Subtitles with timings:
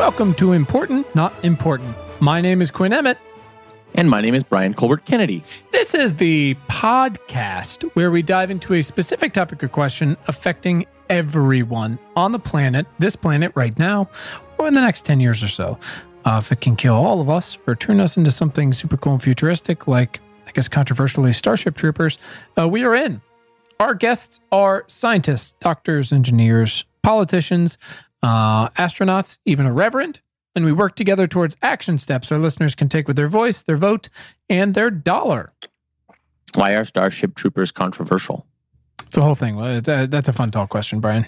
[0.00, 1.94] Welcome to Important Not Important.
[2.20, 3.18] My name is Quinn Emmett.
[3.94, 5.42] And my name is Brian Colbert Kennedy.
[5.72, 11.98] This is the podcast where we dive into a specific topic or question affecting everyone
[12.16, 14.08] on the planet, this planet right now,
[14.56, 15.78] or in the next 10 years or so.
[16.24, 19.12] Uh, if it can kill all of us or turn us into something super cool
[19.12, 22.16] and futuristic, like, I guess, controversially, Starship Troopers,
[22.58, 23.20] uh, we are in.
[23.78, 27.76] Our guests are scientists, doctors, engineers, politicians,
[28.22, 30.20] uh, astronauts, even a reverend,
[30.54, 33.76] and we work together towards action steps our listeners can take with their voice, their
[33.76, 34.08] vote,
[34.48, 35.52] and their dollar.
[36.54, 38.46] Why are Starship Troopers controversial?
[39.06, 39.56] It's a whole thing.
[39.56, 41.26] Well, it's a, that's a fun talk question, Brian.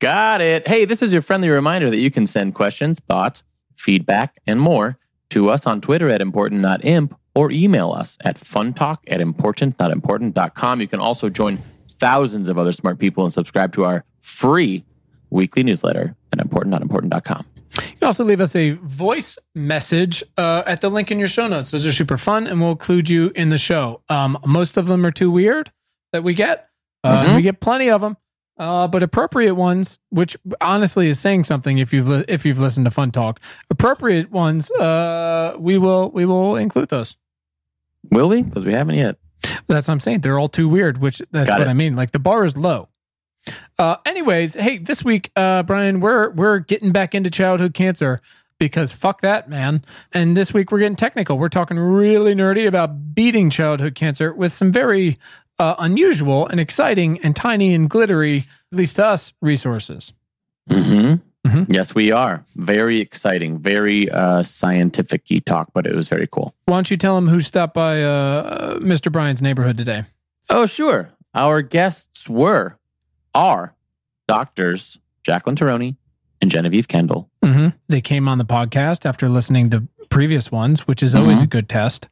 [0.00, 0.66] Got it.
[0.66, 3.42] Hey, this is your friendly reminder that you can send questions, thoughts,
[3.76, 4.98] feedback, and more
[5.30, 10.80] to us on Twitter at important.imp or email us at funtalk at importantnotimportant.com.
[10.80, 11.58] You can also join
[11.88, 14.84] thousands of other smart people and subscribe to our free
[15.30, 17.46] weekly newsletter at importantnotimportant.com.
[17.82, 21.48] You can also leave us a voice message uh, at the link in your show
[21.48, 21.70] notes.
[21.72, 24.02] Those are super fun, and we'll include you in the show.
[24.08, 25.72] Um, most of them are too weird
[26.12, 26.68] that we get.
[27.02, 27.36] Uh, Mhm.
[27.36, 28.16] We get plenty of them,
[28.58, 32.86] uh, but appropriate ones, which honestly is saying something if you've li- if you've listened
[32.86, 33.40] to Fun Talk,
[33.70, 37.16] appropriate ones, uh, we will we will include those.
[38.10, 38.42] Will we?
[38.42, 39.16] Because we haven't yet.
[39.66, 40.20] That's what I'm saying.
[40.20, 41.70] They're all too weird, which that's Got what it.
[41.70, 41.96] I mean.
[41.96, 42.88] Like the bar is low.
[43.78, 48.20] Uh, anyways, hey, this week, uh, Brian, we're we're getting back into childhood cancer
[48.58, 49.84] because fuck that, man.
[50.12, 51.38] And this week we're getting technical.
[51.38, 55.18] We're talking really nerdy about beating childhood cancer with some very
[55.58, 60.12] uh, unusual and exciting and tiny and glittery, at least to us, resources.
[60.68, 61.14] hmm
[61.46, 61.66] Mhm.
[61.68, 62.42] Yes, we are.
[62.56, 66.54] Very exciting, very uh, scientific talk, but it was very cool.
[66.64, 69.12] Why don't you tell them who stopped by uh, Mr.
[69.12, 70.04] Brian's neighborhood today?
[70.48, 71.10] Oh, sure.
[71.34, 72.78] Our guests were,
[73.34, 73.74] are
[74.28, 75.96] doctors Jaclyn Taroni
[76.40, 77.30] and Genevieve Kendall.
[77.42, 81.42] hmm They came on the podcast after listening to previous ones, which is always Mhm.
[81.44, 82.08] a good test.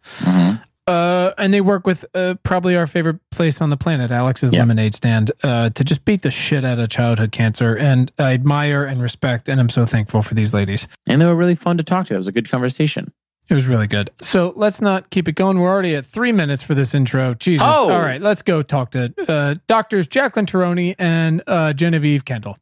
[0.86, 4.60] Uh, and they work with uh, probably our favorite place on the planet, Alex's Yeah.
[4.60, 7.76] Lemonade Stand, uh, to just beat the shit out of childhood cancer.
[7.76, 10.88] And I admire and respect, and I'm so thankful for these ladies.
[11.06, 12.14] And they were really fun to talk to.
[12.14, 13.12] It was a good conversation.
[13.48, 14.10] It was really good.
[14.20, 15.58] So let's not keep it going.
[15.58, 17.34] We're already at three minutes for this intro.
[17.34, 17.66] Jesus.
[17.68, 17.90] Oh.
[17.90, 22.56] All right, let's go talk to uh, doctors Jaclyn Taroni and uh, Genevieve Kendall.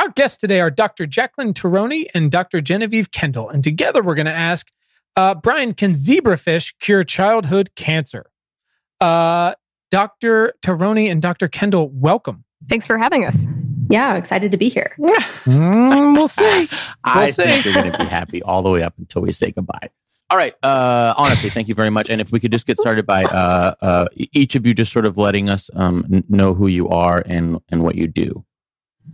[0.00, 1.06] Our guests today are Dr.
[1.06, 2.60] Jaclyn Taroni and Dr.
[2.60, 3.50] Genevieve Kendall.
[3.50, 4.68] And together we're going to ask
[5.16, 8.30] uh, Brian, can zebrafish cure childhood cancer?
[9.00, 9.54] Uh,
[9.90, 10.54] Dr.
[10.62, 11.48] Taroni and Dr.
[11.48, 12.44] Kendall, welcome.
[12.68, 13.36] Thanks for having us.
[13.90, 14.94] Yeah, I'm excited to be here.
[15.48, 16.68] Mm, we'll see.
[17.04, 17.70] I We'll think see.
[17.70, 19.88] you're going to be happy all the way up until we say goodbye.
[20.30, 20.54] All right.
[20.62, 22.10] Uh, honestly, thank you very much.
[22.10, 25.06] And if we could just get started by uh, uh, each of you just sort
[25.06, 28.44] of letting us um, n- know who you are and, and what you do.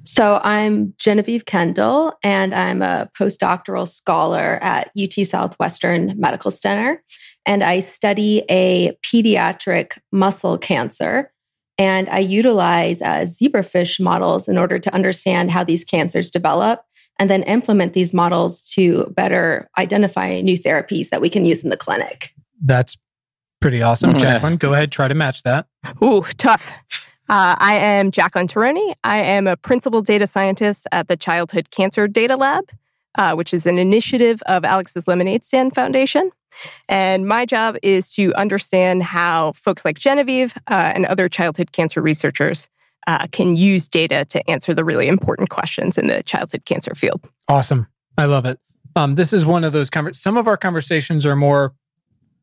[0.05, 7.01] So I'm Genevieve Kendall, and I'm a postdoctoral scholar at UT Southwestern Medical Center.
[7.47, 11.31] And I study a pediatric muscle cancer.
[11.79, 16.85] And I utilize uh, zebrafish models in order to understand how these cancers develop
[17.19, 21.71] and then implement these models to better identify new therapies that we can use in
[21.71, 22.33] the clinic.
[22.65, 22.97] That's
[23.61, 24.15] pretty awesome.
[24.15, 25.67] Jaclyn, go ahead, try to match that.
[26.03, 26.71] Ooh, tough.
[27.29, 28.95] Uh, I am Jaclyn Taroni.
[29.03, 32.65] I am a principal data scientist at the Childhood Cancer Data Lab,
[33.17, 36.31] uh, which is an initiative of Alex's Lemonade Stand Foundation.
[36.89, 42.01] And my job is to understand how folks like Genevieve uh, and other childhood cancer
[42.03, 42.69] researchers
[43.07, 47.21] uh, can use data to answer the really important questions in the childhood cancer field.
[47.49, 47.87] Awesome.
[48.17, 48.59] I love it.
[48.97, 51.75] Um, this is one of those some of our conversations are more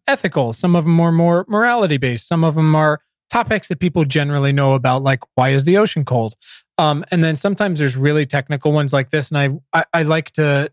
[0.07, 2.99] ethical, some of them are more morality based, some of them are
[3.29, 6.35] topics that people generally know about, like why is the ocean cold?
[6.77, 9.31] Um, and then sometimes there's really technical ones like this.
[9.31, 10.69] And I, I, I like to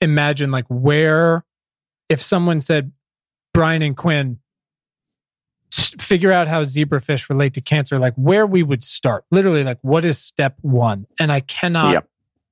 [0.00, 1.44] imagine like where
[2.12, 2.92] if someone said
[3.54, 4.38] Brian and Quinn
[5.72, 9.24] figure out how zebrafish relate to cancer, like where we would start.
[9.30, 11.06] Literally, like what is step one?
[11.18, 12.08] And I cannot Yep.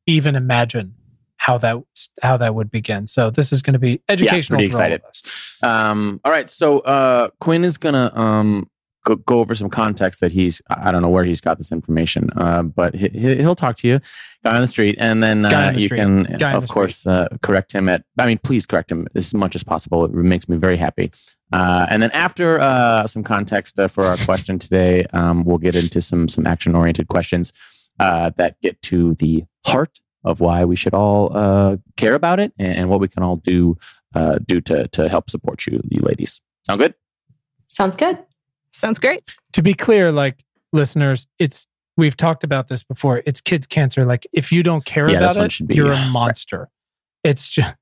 [0.06, 0.94] even imagine
[1.36, 1.76] how that
[2.22, 3.06] how that would begin.
[3.06, 5.58] So this is going to be educational pretty for all of us.
[5.62, 6.48] Um, all right.
[6.48, 8.69] So uh, Quinn is going to um,
[9.04, 12.30] go, go over some context that he's, I don't know where he's got this information,
[12.36, 14.00] uh, but he, he- he'll talk to you,
[14.44, 15.98] guy on the street, and then uh, on the you street.
[15.98, 19.54] can, Guy of course, uh, correct him at, I mean, please correct him as much
[19.54, 20.04] as possible.
[20.04, 21.10] It makes me very happy.
[21.52, 25.74] Uh, and then after uh, some context uh, for our question today, um, we'll get
[25.74, 27.52] into some some action oriented questions
[27.98, 32.52] uh, that get to the heart of why we should all uh, care about it
[32.58, 33.76] and, and what we can all do
[34.14, 36.40] uh, do to to help support you, you ladies.
[36.66, 36.94] Sound good?
[37.68, 38.18] Sounds good.
[38.72, 39.28] Sounds great.
[39.54, 43.22] To be clear, like listeners, it's we've talked about this before.
[43.26, 44.04] It's kids cancer.
[44.04, 46.68] Like if you don't care Yeah, about one it, be- you're a monster.
[47.24, 47.76] It's just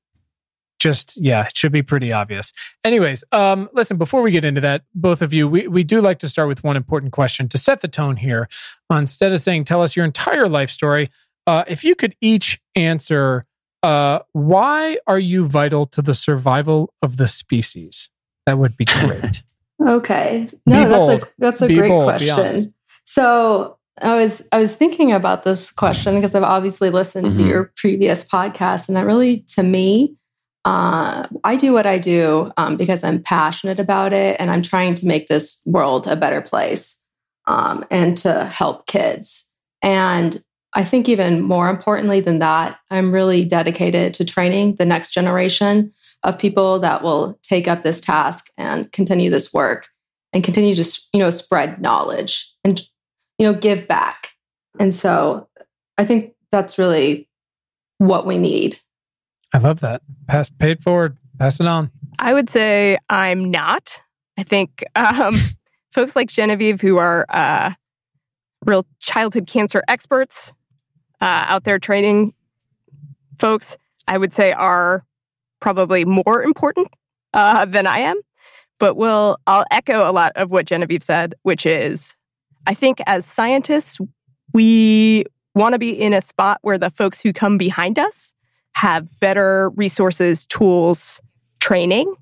[0.81, 2.53] just yeah, it should be pretty obvious.
[2.85, 6.21] Anyways, um, listen, before we get into that, both of you, we, we do like
[6.21, 8.49] to start with one important question to set the tone here.
[8.91, 11.11] Uh, instead of saying tell us your entire life story,
[11.49, 13.45] uh, if you could each answer
[13.83, 18.09] uh, why are you vital to the survival of the species?
[18.47, 19.43] That would be great.
[19.87, 20.49] Okay.
[20.67, 21.23] No, Be that's bold.
[21.23, 22.73] a that's a Be great bold, question.
[23.05, 27.37] So I was I was thinking about this question because I've obviously listened Mhm.
[27.37, 30.15] to your previous podcast, and that really, to me,
[30.65, 34.95] uh, I do what I do um, because I'm passionate about it, and I'm trying
[34.95, 37.03] to make this world a better place
[37.47, 39.49] um, and to help kids.
[39.83, 40.43] And
[40.75, 45.93] I think even more importantly than that, I'm really dedicated to training the next generation
[46.25, 49.89] of people that will take up this task and continue this work
[50.33, 52.81] and continue to you know spread knowledge and
[53.39, 54.31] you know give back
[54.79, 55.49] and so
[55.97, 57.29] i think that's really
[57.99, 58.79] what we need
[59.53, 60.03] I love that.
[60.27, 61.17] Pass paid forward.
[61.39, 61.91] Pass it on.
[62.19, 64.01] I would say I'm not.
[64.37, 65.35] I think um,
[65.93, 67.73] folks like Genevieve, who are uh,
[68.65, 70.53] real childhood cancer experts
[71.21, 72.35] uh, out there training
[73.39, 73.77] folks,
[74.07, 75.05] I would say are
[75.61, 76.89] probably more important
[77.35, 78.21] uh, than I am.
[78.79, 82.15] But will I'll echo a lot of what Genevieve said, which is
[82.67, 83.99] I think as scientists,
[84.53, 85.25] we
[85.55, 88.33] want to be in a spot where the folks who come behind us
[88.75, 91.21] have better resources, tools,
[91.61, 92.15] training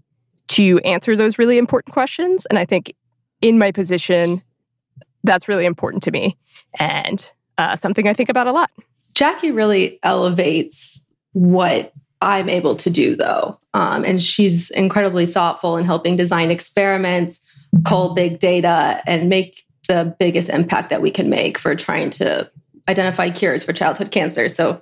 [0.48, 2.46] to answer those really important questions.
[2.46, 2.94] And I think
[3.42, 4.42] in my position,
[5.24, 6.36] that's really important to me
[6.78, 7.26] and
[7.58, 8.70] uh, something I think about a lot.
[9.14, 11.92] jackie really elevates what
[12.22, 17.40] i'm able to do though um, and she's incredibly thoughtful in helping design experiments
[17.84, 22.50] cull big data and make the biggest impact that we can make for trying to
[22.88, 24.80] identify cures for childhood cancer so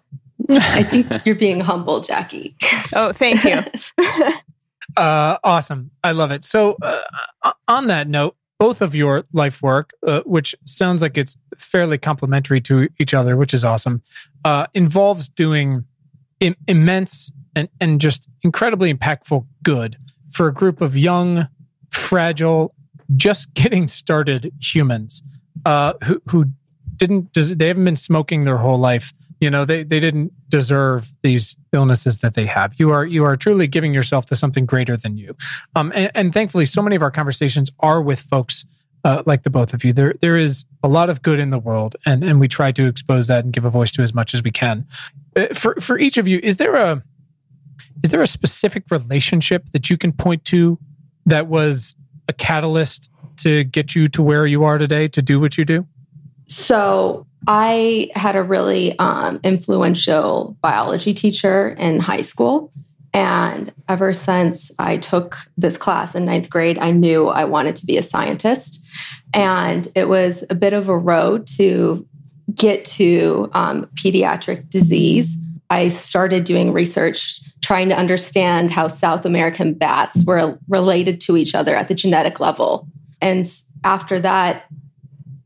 [0.50, 2.56] i think you're being humble jackie
[2.94, 3.62] Oh, thank you.
[4.96, 5.90] Uh, awesome.
[6.04, 6.44] I love it.
[6.44, 11.37] So, uh, on that note, both of your life work, uh, which sounds like it's
[11.56, 14.02] fairly complementary to each other, which is awesome,
[14.44, 15.84] uh, involves doing
[16.44, 19.96] Im- immense and, and just incredibly impactful good
[20.31, 21.49] for a group of young,
[21.91, 22.75] fragile,
[23.17, 25.23] just getting started humans
[25.64, 26.46] uh, who, who
[26.96, 29.14] didn't, des- they haven't been smoking their whole life.
[29.41, 32.75] You know, they, they didn't deserve these illnesses that they have.
[32.79, 35.37] You are you are truly giving yourself to something greater than you.
[35.75, 38.64] Um, and, and thankfully, so many of our conversations are with folks
[39.04, 39.92] uh, like the both of you.
[39.92, 42.86] There there is a lot of good in the world, and and we try to
[42.86, 44.86] expose that and give a voice to as much as we can.
[45.36, 47.02] Uh, for for each of you, is there a
[48.02, 50.78] is there a specific relationship that you can point to
[51.26, 51.94] that was
[52.28, 55.86] a catalyst to get you to where you are today to do what you do?
[56.48, 62.72] So I had a really um, influential biology teacher in high school.
[63.12, 67.86] And ever since I took this class in ninth grade, I knew I wanted to
[67.86, 68.83] be a scientist.
[69.32, 72.06] And it was a bit of a road to
[72.55, 75.37] get to um, pediatric disease.
[75.70, 81.55] I started doing research trying to understand how South American bats were related to each
[81.55, 82.87] other at the genetic level.
[83.21, 83.50] And
[83.83, 84.66] after that,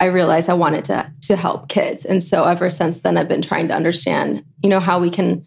[0.01, 2.05] I realized I wanted to to help kids.
[2.05, 5.45] And so ever since then I've been trying to understand, you know, how we can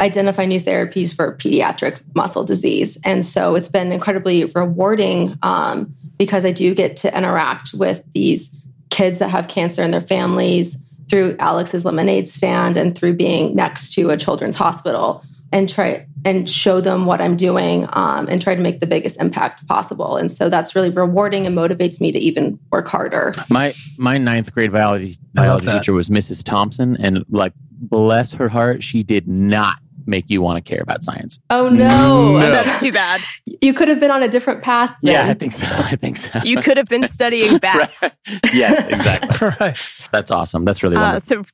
[0.00, 2.98] identify new therapies for pediatric muscle disease.
[3.04, 8.54] And so it's been incredibly rewarding um, because I do get to interact with these
[8.90, 10.76] kids that have cancer in their families
[11.08, 16.50] through Alex's lemonade stand and through being next to a children's hospital and try and
[16.50, 20.16] show them what I'm doing um, and try to make the biggest impact possible.
[20.16, 23.32] And so that's really rewarding and motivates me to even work harder.
[23.48, 26.42] My my ninth grade biology biology teacher was Mrs.
[26.42, 31.02] Thompson, and like bless her heart, she did not make you want to care about
[31.04, 31.38] science.
[31.50, 32.50] Oh no, No.
[32.50, 33.20] That's too bad.
[33.60, 34.94] you could have been on a different path.
[35.02, 35.12] Then.
[35.14, 35.66] Yeah, I think so.
[35.70, 36.40] I think so.
[36.44, 38.00] You could have been studying bats.
[38.02, 38.12] Right.
[38.52, 39.48] yes, exactly.
[39.60, 40.08] right.
[40.12, 40.64] That's awesome.
[40.64, 41.44] That's really Uh, wonderful.
[41.44, 41.50] so,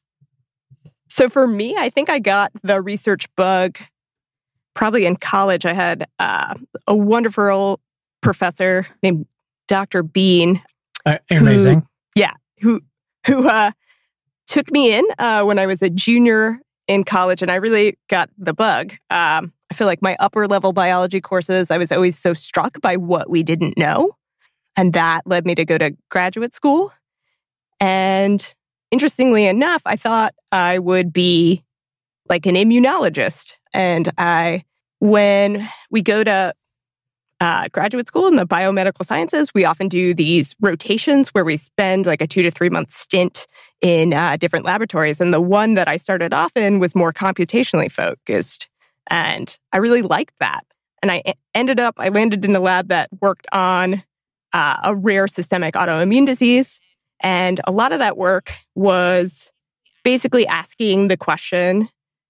[1.08, 3.78] so for me, I think I got the research bug
[4.74, 5.66] probably in college.
[5.66, 6.54] I had uh,
[6.86, 7.80] a wonderful
[8.22, 9.26] professor named
[9.68, 10.02] Dr.
[10.02, 10.62] Bean
[11.04, 11.86] Uh, amazing.
[12.60, 12.80] who
[13.26, 13.70] who uh,
[14.46, 16.60] took me in uh, when I was a junior
[16.92, 18.92] in college, and I really got the bug.
[19.08, 22.96] Um, I feel like my upper level biology courses, I was always so struck by
[22.96, 24.16] what we didn't know,
[24.76, 26.92] and that led me to go to graduate school.
[27.80, 28.46] And
[28.90, 31.64] interestingly enough, I thought I would be
[32.28, 34.64] like an immunologist, and I
[35.00, 36.52] when we go to
[37.42, 42.06] uh, graduate school in the biomedical sciences, we often do these rotations where we spend
[42.06, 43.48] like a two to three month stint
[43.80, 45.20] in uh, different laboratories.
[45.20, 48.68] And the one that I started off in was more computationally focused.
[49.08, 50.64] And I really liked that.
[51.02, 54.04] And I ended up, I landed in a lab that worked on
[54.52, 56.78] uh, a rare systemic autoimmune disease.
[57.24, 59.50] And a lot of that work was
[60.04, 61.88] basically asking the question,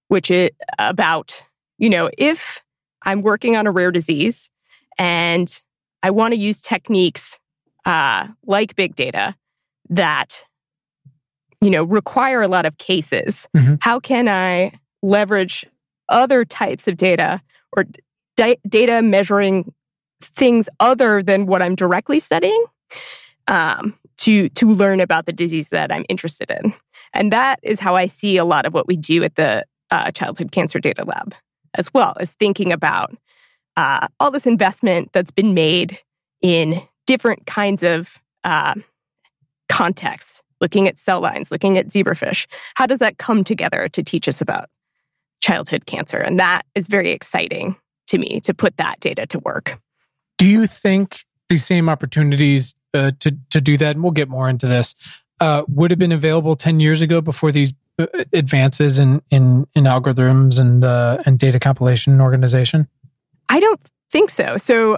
[0.09, 1.35] which is about,
[1.77, 2.63] you know, if
[3.03, 4.49] I'm working on a rare disease
[5.03, 5.61] and
[6.05, 7.41] I want to use techniques
[7.85, 9.35] uh, like big data
[9.91, 10.45] that,
[11.61, 13.49] you know, require a lot of cases.
[13.57, 13.75] Mm-hmm.
[13.81, 14.71] How can I
[15.03, 15.67] leverage
[16.09, 17.43] other types of data
[17.77, 17.87] or
[18.37, 19.75] di- data measuring
[20.23, 22.65] things other than what I'm directly studying
[23.49, 26.75] um, to to learn about the disease that I'm interested in?
[27.13, 30.13] And that is how I see a lot of what we do at the uh,
[30.13, 31.35] Childhood Cancer Data Lab
[31.75, 33.17] as well, is thinking about
[33.77, 35.99] uh, all this investment that's been made
[36.41, 38.75] in different kinds of uh,
[39.69, 42.47] contexts, looking at cell lines, looking at zebrafish.
[42.75, 44.69] How does that come together to teach us about
[45.41, 46.19] childhood cancer?
[46.19, 47.77] And that is very exciting
[48.09, 49.81] to me to put that data to work.
[50.39, 54.49] Do you think these same opportunities uh, to to do that, and we'll get more
[54.49, 54.95] into this,
[55.41, 59.85] uh, would have been available ten years ago before these uh, advances in in, in
[59.85, 62.89] algorithms and uh, and data compilation and organization?
[63.53, 63.81] I don't
[64.11, 64.57] think so.
[64.57, 64.97] So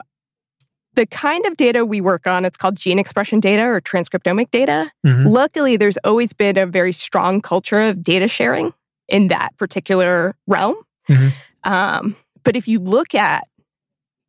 [0.94, 4.92] the kind of data we work on, it's called gene expression data or transcriptomic data.
[5.04, 5.26] Mm-hmm.
[5.26, 8.73] Luckily, there's always been a very strong culture of data sharing
[9.08, 10.76] in that particular realm.
[11.08, 11.70] Mm-hmm.
[11.70, 13.42] Um, but if you look at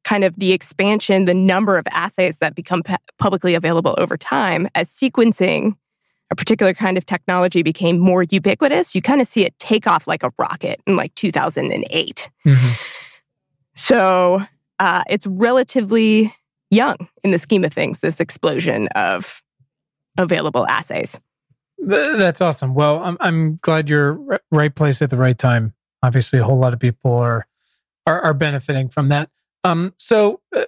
[0.04, 4.68] kind of the expansion, the number of assays that become p- publicly available over time
[4.74, 5.76] as sequencing
[6.32, 10.08] a particular kind of technology became more ubiquitous, you kind of see it take off
[10.08, 12.30] like a rocket in like 2008.
[12.44, 12.72] Mm-hmm.
[13.76, 14.46] So
[14.80, 16.34] uh, it's relatively
[16.72, 19.42] young in the scheme of things, this explosion of
[20.18, 21.20] available assays.
[21.78, 22.74] That's awesome.
[22.74, 25.74] Well, I'm, I'm glad you're right place at the right time.
[26.02, 27.46] Obviously, a whole lot of people are
[28.08, 29.30] are, are benefiting from that.
[29.64, 30.66] Um, so uh,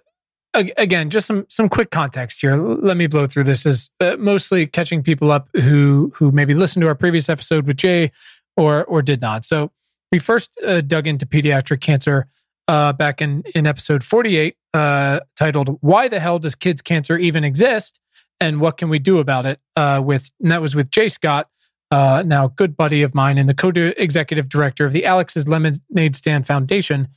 [0.54, 2.58] again, just some some quick context here.
[2.58, 6.82] Let me blow through this as uh, mostly catching people up who who maybe listened
[6.82, 8.12] to our previous episode with Jay
[8.58, 9.46] or or did not.
[9.46, 9.72] So
[10.12, 12.28] we first uh, dug into pediatric cancer
[12.68, 17.44] uh, back in, in episode 48 uh, titled Why the Hell Does Kids Cancer Even
[17.44, 18.00] Exist?
[18.40, 19.60] And What Can We Do About It?
[19.76, 21.50] Uh, with, and that was with Jay Scott,
[21.90, 26.16] uh, now good buddy of mine and the co executive director of the Alex's Lemonade
[26.16, 27.08] Stand Foundation,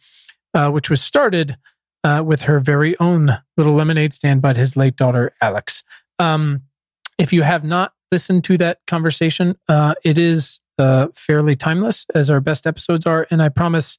[0.54, 1.56] uh, which was started
[2.04, 5.82] uh, with her very own little lemonade stand by his late daughter, Alex.
[6.18, 6.62] Um,
[7.18, 10.60] if you have not listened to that conversation, it is
[11.14, 13.26] fairly timeless, as our best episodes are.
[13.30, 13.98] And I promise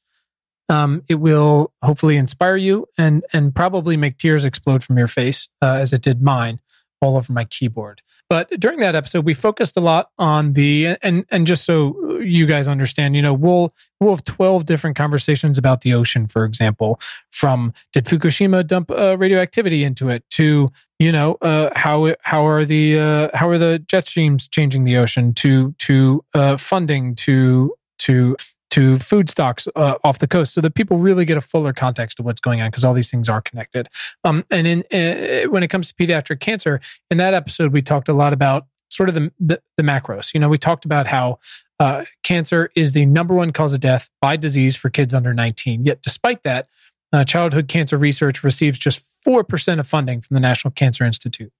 [0.72, 5.50] um, it will hopefully inspire you and and probably make tears explode from your face
[5.62, 6.60] uh, as it did mine
[7.02, 8.02] all over my keyboard.
[8.30, 12.46] But during that episode, we focused a lot on the and and just so you
[12.46, 17.02] guys understand, you know, we'll we'll have twelve different conversations about the ocean, for example,
[17.32, 22.64] from did Fukushima dump uh, radioactivity into it to you know uh, how how are
[22.64, 27.74] the uh, how are the jet streams changing the ocean to to uh, funding to
[27.98, 28.38] to
[28.72, 32.20] to food stocks uh, off the coast so that people really get a fuller context
[32.20, 33.88] of what's going on because all these things are connected.
[34.24, 38.10] Um, and in uh, when it comes to pediatric cancer, in that episode, we talked
[38.10, 40.34] a lot about sort of the, the, the macros.
[40.34, 41.40] You know, we talked about how
[41.80, 45.86] uh, cancer is the number one cause of death by disease for kids under 19.
[45.86, 46.68] Yet, despite that,
[47.14, 51.52] uh, childhood cancer research receives just 4% of funding from the National Cancer Institute.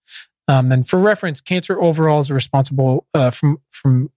[0.48, 4.10] Um, and for reference, cancer overall is responsible uh, from from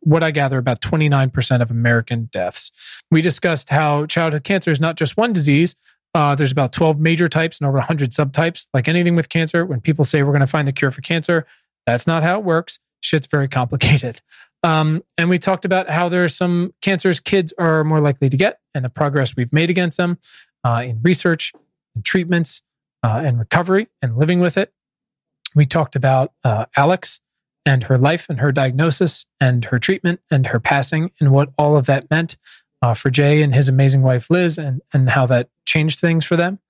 [0.00, 2.70] what I gather, about 29% of American deaths.
[3.10, 5.76] We discussed how childhood cancer is not just one disease.
[6.14, 8.66] Uh, there's about 12 major types and over 100 subtypes.
[8.72, 11.46] Like anything with cancer, when people say we're going to find the cure for cancer,
[11.86, 12.78] that's not how it works.
[13.00, 14.20] Shit's very complicated.
[14.62, 18.36] Um, and we talked about how there are some cancers kids are more likely to
[18.36, 20.18] get and the progress we've made against them
[20.64, 21.52] uh, in research
[21.94, 22.62] and treatments
[23.04, 24.72] uh, and recovery and living with it.
[25.54, 27.20] We talked about uh, Alex
[27.68, 31.76] and her life and her diagnosis and her treatment and her passing and what all
[31.76, 32.38] of that meant
[32.80, 36.34] uh, for Jay and his amazing wife Liz and and how that changed things for
[36.34, 36.60] them,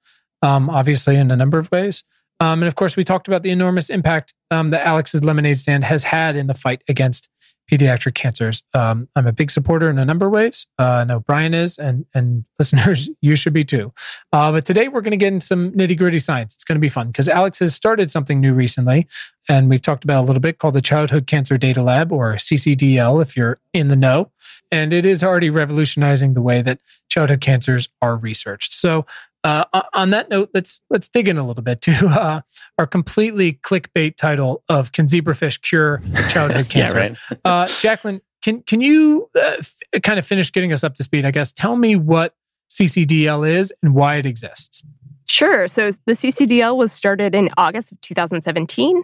[0.42, 2.02] um, obviously in a number of ways.
[2.40, 5.84] Um, and of course, we talked about the enormous impact um, that Alex's lemonade stand
[5.84, 7.27] has had in the fight against
[7.70, 8.62] pediatric cancers.
[8.74, 10.66] Um, I'm a big supporter in a number of ways.
[10.78, 13.92] Uh, I know Brian is, and and listeners, you should be too.
[14.32, 16.54] Uh, but today we're going to get into some nitty gritty science.
[16.54, 19.06] It's going to be fun because Alex has started something new recently,
[19.48, 23.22] and we've talked about a little bit called the Childhood Cancer Data Lab or CCDL,
[23.22, 24.30] if you're in the know.
[24.70, 28.72] And it is already revolutionizing the way that childhood cancers are researched.
[28.72, 29.06] So
[29.48, 32.40] Uh, on that note, let's let's dig in a little bit to uh,
[32.76, 37.18] our completely clickbait title of "Can zebrafish cure childhood cancer?" yeah, right.
[37.44, 41.24] uh, Jaclyn, can can you uh, f- kind of finish getting us up to speed?
[41.24, 41.52] I guess.
[41.52, 42.34] Tell me what
[42.70, 44.84] CCDL is and why it exists.
[45.26, 45.68] Sure.
[45.68, 49.02] So the CCDL was started in August of 2017.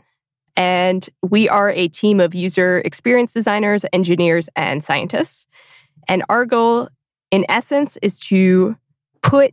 [0.56, 5.46] And we are a team of user experience designers, engineers, and scientists.
[6.06, 6.88] And our goal,
[7.32, 8.76] in essence, is to
[9.22, 9.52] put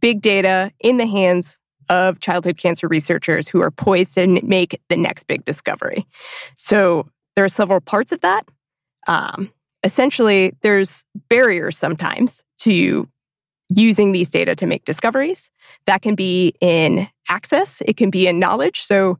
[0.00, 4.96] big data in the hands of childhood cancer researchers who are poised to make the
[4.96, 6.06] next big discovery.
[6.56, 8.48] So there are several parts of that.
[9.06, 9.52] Um,
[9.84, 13.08] essentially, there's barriers sometimes to
[13.68, 15.50] using these data to make discoveries.
[15.86, 18.80] That can be in access, it can be in knowledge.
[18.82, 19.18] So,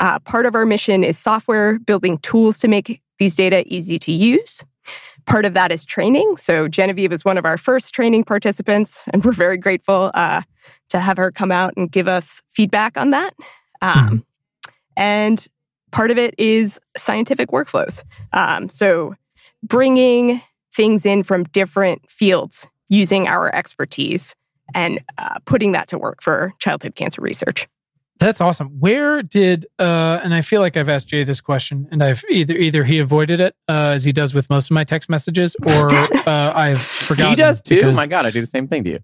[0.00, 4.12] uh, part of our mission is software, building tools to make these data easy to
[4.12, 4.64] use.
[5.26, 6.36] Part of that is training.
[6.36, 10.42] So, Genevieve is one of our first training participants, and we're very grateful uh,
[10.90, 13.34] to have her come out and give us feedback on that.
[13.80, 14.16] Um, mm-hmm.
[14.96, 15.46] And
[15.92, 18.02] part of it is scientific workflows.
[18.32, 19.14] Um, so,
[19.62, 20.42] bringing
[20.74, 24.34] things in from different fields using our expertise
[24.74, 27.66] and uh, putting that to work for childhood cancer research.
[28.20, 28.68] That's awesome.
[28.78, 32.54] Where did uh, and I feel like I've asked Jay this question, and I've either
[32.54, 35.92] either he avoided it uh, as he does with most of my text messages, or
[36.28, 37.32] uh, I've forgotten.
[37.32, 37.80] He does too.
[37.82, 39.00] Oh my god, I do the same thing to you.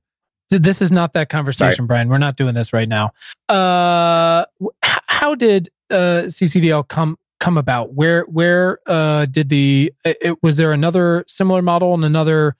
[0.50, 1.86] This is not that conversation, Sorry.
[1.86, 2.08] Brian.
[2.08, 3.10] We're not doing this right now.
[3.48, 4.44] Uh,
[4.80, 7.94] how did uh, CCDL come come about?
[7.94, 12.56] Where where uh, did the it, was there another similar model and another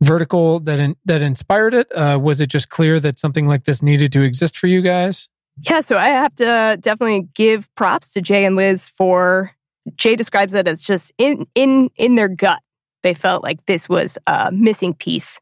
[0.00, 1.90] vertical that in, that inspired it?
[1.92, 5.28] Uh, was it just clear that something like this needed to exist for you guys?
[5.62, 9.52] Yeah, so I have to definitely give props to Jay and Liz for
[9.96, 12.60] Jay describes it as just in in in their gut.
[13.02, 15.40] They felt like this was a missing piece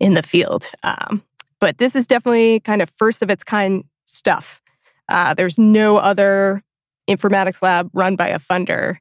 [0.00, 0.66] in the field.
[0.82, 1.22] Um,
[1.60, 4.60] but this is definitely kind of first of its kind stuff.
[5.08, 6.62] Uh, there's no other
[7.08, 8.96] informatics lab run by a funder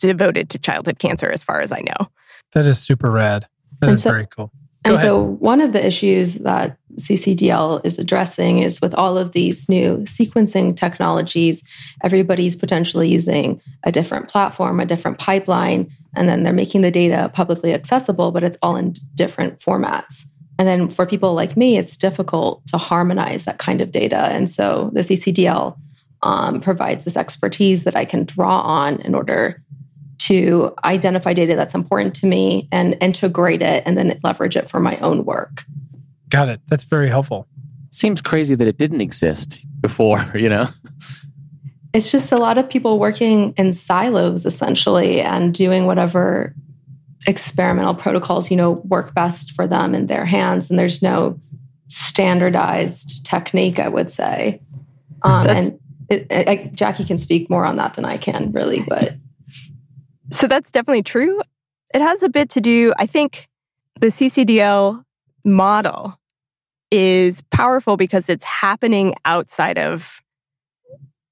[0.00, 2.08] devoted to childhood cancer, as far as I know.
[2.52, 3.46] That is super rad.
[3.80, 4.50] That and is so, very cool.
[4.84, 9.68] And so, one of the issues that CCDL is addressing is with all of these
[9.68, 11.62] new sequencing technologies,
[12.02, 17.30] everybody's potentially using a different platform, a different pipeline, and then they're making the data
[17.32, 20.26] publicly accessible, but it's all in different formats.
[20.58, 24.28] And then for people like me, it's difficult to harmonize that kind of data.
[24.30, 25.76] And so the CCDL
[26.22, 29.62] um, provides this expertise that I can draw on in order
[30.18, 34.80] to identify data that's important to me and integrate it and then leverage it for
[34.80, 35.64] my own work.
[36.28, 36.60] Got it.
[36.68, 37.46] That's very helpful.
[37.90, 40.68] Seems crazy that it didn't exist before, you know?
[41.92, 46.54] It's just a lot of people working in silos essentially and doing whatever
[47.26, 50.68] experimental protocols, you know, work best for them in their hands.
[50.68, 51.40] And there's no
[51.88, 54.60] standardized technique, I would say.
[55.22, 55.78] Um, and
[56.10, 58.80] it, I, Jackie can speak more on that than I can, really.
[58.80, 59.16] But
[60.30, 61.40] so that's definitely true.
[61.92, 63.48] It has a bit to do, I think
[64.00, 65.04] the CCDL
[65.44, 66.18] model
[66.90, 70.20] is powerful because it's happening outside of,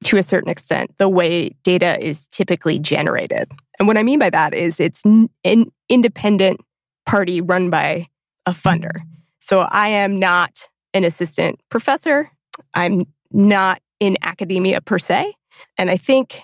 [0.04, 3.50] to a certain extent, the way data is typically generated.
[3.78, 6.60] And what I mean by that is it's an independent
[7.06, 8.06] party run by
[8.46, 9.00] a funder.
[9.38, 12.30] So I am not an assistant professor.
[12.74, 15.32] I'm not in academia per se.
[15.78, 16.42] And I think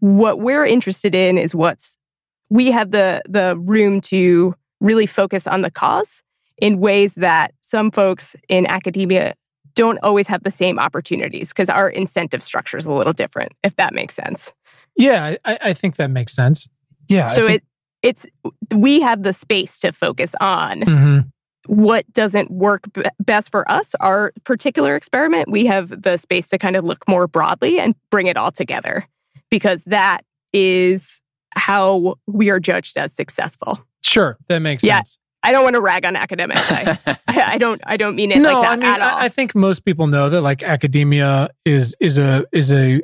[0.00, 1.96] what we're interested in is what's
[2.50, 6.22] we have the the room to really focus on the cause
[6.58, 9.34] in ways that some folks in academia
[9.74, 13.76] don't always have the same opportunities because our incentive structure is a little different if
[13.76, 14.52] that makes sense.
[14.96, 16.68] Yeah i, I think that makes sense.
[17.08, 17.56] Yeah so think...
[17.56, 17.64] it
[18.02, 18.26] it's
[18.72, 21.18] we have the space to focus on mm-hmm.
[21.66, 25.50] what doesn't work b- best for us our particular experiment.
[25.50, 29.08] We have the space to kind of look more broadly and bring it all together
[29.50, 30.22] because that
[30.52, 31.22] is
[31.54, 33.78] how we are judged as successful.
[34.02, 35.18] Sure, that makes yeah, sense.
[35.42, 36.70] I don't want to rag on academics.
[36.70, 36.98] I,
[37.28, 37.80] I don't.
[37.84, 39.18] I don't mean it no, like that I mean, at all.
[39.18, 43.00] I think most people know that like academia is is a is a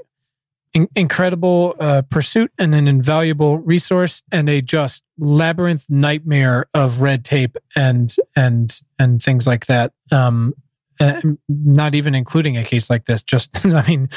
[0.74, 7.24] in- incredible uh, pursuit and an invaluable resource and a just labyrinth nightmare of red
[7.24, 9.92] tape and and and things like that.
[10.10, 10.54] Um,
[11.00, 14.08] uh, not even including a case like this just i mean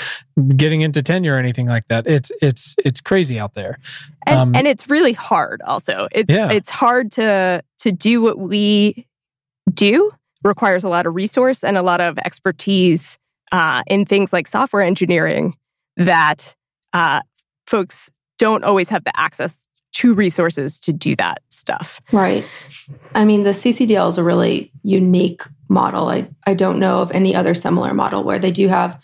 [0.56, 3.80] getting into tenure or anything like that it's it's it's crazy out there.
[4.26, 6.08] And, um, and it's really hard also.
[6.12, 6.52] It's yeah.
[6.52, 9.08] it's hard to to do what we
[9.72, 10.12] do.
[10.44, 13.18] Requires a lot of resource and a lot of expertise
[13.52, 15.56] uh, in things like software engineering
[15.98, 16.56] that
[16.94, 17.22] uh,
[17.66, 22.00] folks don't always have the access two resources to do that stuff.
[22.12, 22.46] Right.
[23.16, 26.08] I mean, the CCDL is a really unique model.
[26.08, 29.02] I, I don't know of any other similar model where they do have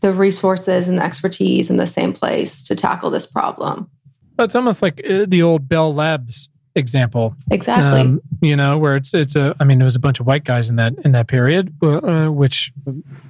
[0.00, 3.90] the resources and the expertise in the same place to tackle this problem.
[4.38, 6.48] It's almost like uh, the old Bell Labs
[6.80, 7.36] example.
[7.50, 8.00] Exactly.
[8.00, 9.54] Um, you know, where it's it's a.
[9.60, 11.98] I mean, there was a bunch of white guys in that in that period, uh,
[11.98, 12.72] uh, which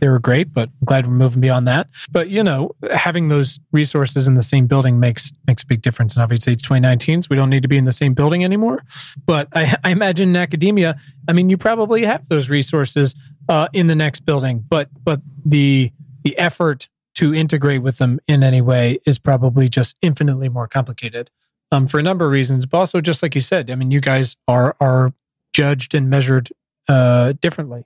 [0.01, 0.55] they were great.
[0.55, 1.89] But I'm glad we're moving beyond that.
[2.11, 6.15] But you know, having those resources in the same building makes makes a big difference.
[6.15, 8.83] And obviously, it's 2019, so we don't need to be in the same building anymore.
[9.27, 13.15] But I, I imagine in academia, I mean, you probably have those resources
[13.49, 18.43] uh, in the next building, but but the the effort to integrate with them in
[18.43, 21.31] any way is probably just infinitely more complicated
[21.73, 24.01] um, for a number of reasons, but also just like you said, I mean, you
[24.01, 25.13] guys are are
[25.53, 26.51] judged and measured
[26.89, 27.85] uh, differently,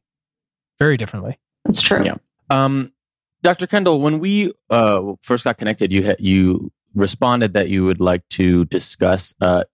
[0.79, 1.39] very differently.
[1.65, 2.05] That's true.
[2.05, 2.17] Yeah.
[2.51, 2.93] Um,
[3.43, 3.67] Dr.
[3.67, 8.27] Kendall, when we uh, first got connected, you ha- you responded that you would like
[8.31, 9.65] to discuss uh,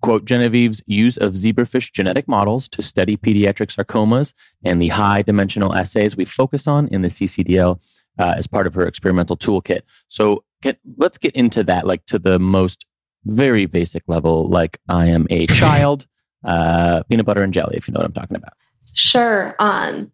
[0.00, 4.32] quote Genevieve's use of zebrafish genetic models to study pediatric sarcomas
[4.64, 7.80] and the high dimensional assays we focus on in the CCDL
[8.18, 9.80] uh, as part of her experimental toolkit.
[10.08, 12.84] So get, let's get into that, like to the most
[13.24, 16.06] very basic level, like I am a child,
[16.44, 18.54] uh, peanut butter and jelly, if you know what I'm talking about.
[18.94, 19.54] Sure.
[19.58, 20.10] Um,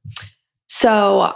[0.67, 1.35] so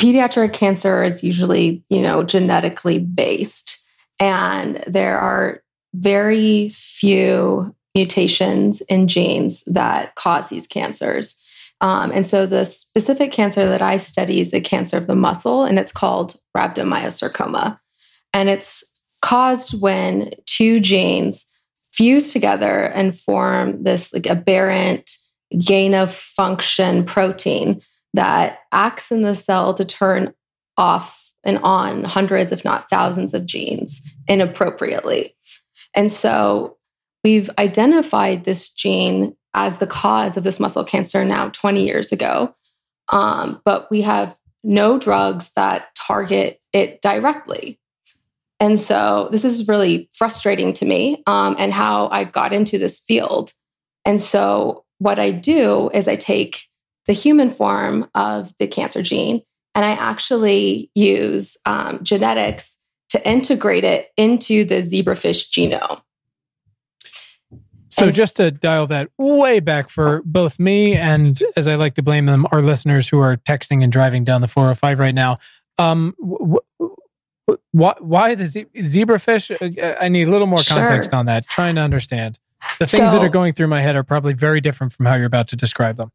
[0.00, 3.78] pediatric cancer is usually, you know, genetically based,
[4.18, 5.62] and there are
[5.94, 11.36] very few mutations in genes that cause these cancers.
[11.80, 15.64] Um, and so the specific cancer that I study is a cancer of the muscle,
[15.64, 17.78] and it's called rhabdomyosarcoma.
[18.32, 18.89] And it's
[19.22, 21.46] caused when two genes
[21.92, 25.10] fuse together and form this like aberrant
[25.58, 27.82] gain of function protein
[28.14, 30.32] that acts in the cell to turn
[30.76, 35.34] off and on hundreds, if not thousands, of genes inappropriately.
[35.94, 36.76] And so
[37.24, 42.54] we've identified this gene as the cause of this muscle cancer now 20 years ago.
[43.08, 47.79] Um, but we have no drugs that target it directly.
[48.60, 53.00] And so this is really frustrating to me um, and how I got into this
[53.00, 53.52] field.
[54.04, 56.66] And so what I do is I take
[57.06, 59.42] the human form of the cancer gene
[59.74, 62.76] and I actually use um, genetics
[63.08, 66.02] to integrate it into the zebrafish genome.
[67.88, 71.94] So, and just to dial that way back for both me and, as I like
[71.94, 75.38] to blame them, our listeners who are texting and driving down the 405 right now,
[75.76, 76.60] um, w-
[77.72, 79.50] why, why the zebrafish?
[79.50, 81.18] Uh, I need a little more context sure.
[81.18, 81.46] on that.
[81.46, 82.38] Trying to understand.
[82.78, 85.14] The things so, that are going through my head are probably very different from how
[85.14, 86.12] you're about to describe them.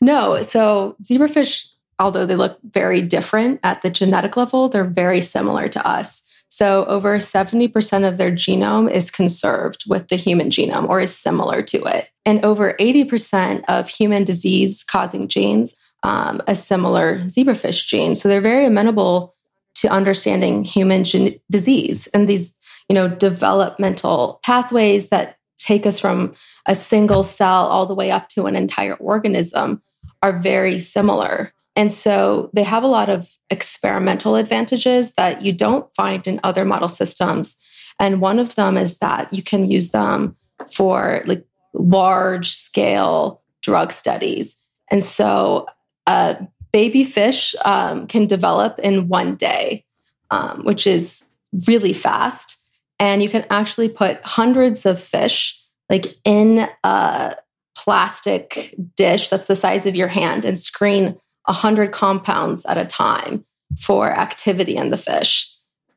[0.00, 5.68] No, so zebrafish, although they look very different at the genetic level, they're very similar
[5.68, 6.22] to us.
[6.48, 11.60] So, over 70% of their genome is conserved with the human genome or is similar
[11.62, 12.08] to it.
[12.24, 18.14] And over 80% of human disease causing genes, um, a similar zebrafish gene.
[18.14, 19.35] So, they're very amenable
[19.80, 22.58] to understanding human gen- disease and these
[22.88, 26.34] you know developmental pathways that take us from
[26.66, 29.82] a single cell all the way up to an entire organism
[30.22, 31.52] are very similar.
[31.74, 36.64] And so they have a lot of experimental advantages that you don't find in other
[36.64, 37.56] model systems.
[38.00, 40.36] And one of them is that you can use them
[40.72, 44.56] for like large scale drug studies.
[44.90, 45.66] And so
[46.06, 46.36] uh,
[46.76, 49.82] baby fish um, can develop in one day,
[50.30, 51.24] um, which is
[51.66, 52.54] really fast.
[52.98, 55.58] And you can actually put hundreds of fish
[55.88, 57.34] like in a
[57.74, 63.42] plastic dish that's the size of your hand and screen 100 compounds at a time
[63.78, 65.50] for activity in the fish.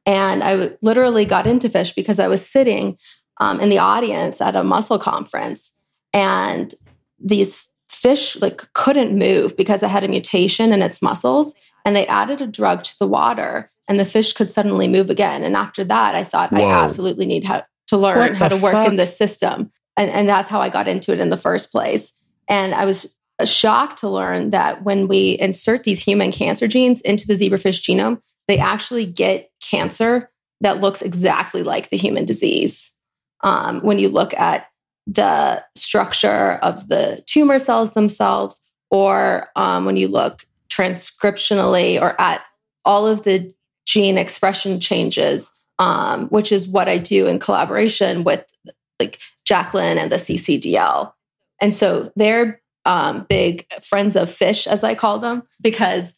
[0.05, 2.97] And I literally got into fish because I was sitting
[3.41, 5.73] um, in the audience at a muscle conference
[6.13, 6.73] and
[7.19, 11.53] these fish like couldn't move because it had a mutation in its muscles
[11.85, 15.43] and they added a drug to the water and the fish could suddenly move again
[15.43, 16.67] and after that i thought Whoa.
[16.67, 18.87] i absolutely need how, to learn how to work fuck?
[18.87, 22.13] in this system and, and that's how i got into it in the first place
[22.47, 27.25] and i was shocked to learn that when we insert these human cancer genes into
[27.25, 30.29] the zebrafish genome they actually get cancer
[30.61, 32.95] that looks exactly like the human disease
[33.41, 34.68] um, when you look at
[35.09, 42.41] the structure of the tumor cells themselves, or um, when you look transcriptionally or at
[42.85, 43.53] all of the
[43.85, 48.45] gene expression changes, um, which is what I do in collaboration with
[48.99, 49.19] like
[49.49, 51.11] Jaclyn and the CCDL.
[51.59, 56.17] And so they're um, big friends of fish, as I call them, because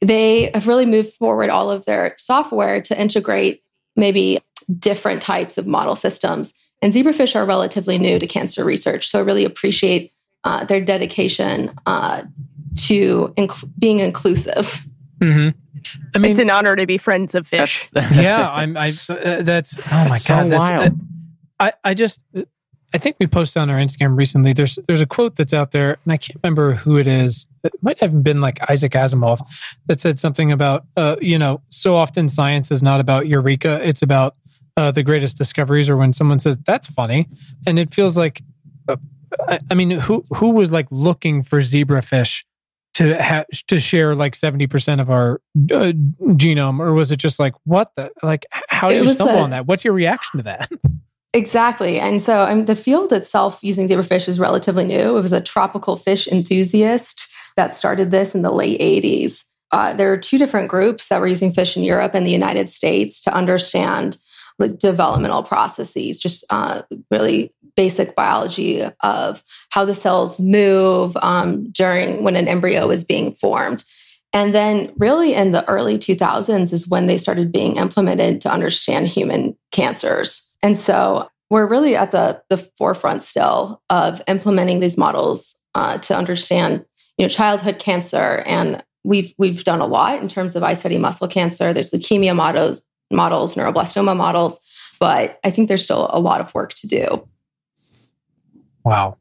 [0.00, 3.62] they have really moved forward all of their software to integrate
[3.96, 4.40] maybe
[4.78, 9.08] different types of model systems And zebrafish are relatively new to cancer research.
[9.08, 10.12] So I really appreciate
[10.44, 12.24] uh, their dedication uh,
[12.80, 14.86] to inc- being inclusive.
[15.18, 15.58] Mm-hmm.
[16.14, 17.88] I mean, it's an honor to be friends of fish.
[18.12, 18.76] yeah, I'm.
[18.76, 21.00] I uh, that's oh my that's god, so that's wild.
[21.58, 22.20] I I just
[22.92, 24.52] I think we posted on our Instagram recently.
[24.52, 27.46] There's there's a quote that's out there, and I can't remember who it is.
[27.62, 29.40] It might have been like Isaac Asimov
[29.86, 34.02] that said something about uh, you know, so often science is not about eureka, it's
[34.02, 34.36] about
[34.76, 37.28] uh, the greatest discoveries, or when someone says that's funny,
[37.66, 38.42] and it feels like,
[38.88, 38.96] uh,
[39.48, 42.44] I, I mean, who who was like looking for zebrafish
[42.94, 45.92] to ha- to share like 70% of our uh,
[46.36, 49.42] genome or was it just like what the like how do It you stumble a-
[49.42, 50.70] on that what's your reaction to that
[51.34, 51.98] Exactly.
[51.98, 55.18] And so um, the field itself using zebrafish is relatively new.
[55.18, 59.42] It was a tropical fish enthusiast that started this in the late 80s.
[59.72, 62.68] Uh, there are two different groups that were using fish in Europe and the United
[62.68, 64.16] States to understand
[64.58, 72.22] like developmental processes, just uh, really basic biology of how the cells move um, during
[72.22, 73.84] when an embryo is being formed.
[74.32, 79.06] And then, really, in the early 2000s is when they started being implemented to understand
[79.06, 80.56] human cancers.
[80.62, 86.16] And so, we're really at the, the forefront still of implementing these models uh, to
[86.16, 86.84] understand,
[87.16, 88.42] you know, childhood cancer.
[88.46, 91.72] And we've we've done a lot in terms of I study muscle cancer.
[91.72, 94.60] There's leukemia models, models, neuroblastoma models,
[94.98, 97.28] but I think there's still a lot of work to do.
[98.84, 99.16] wow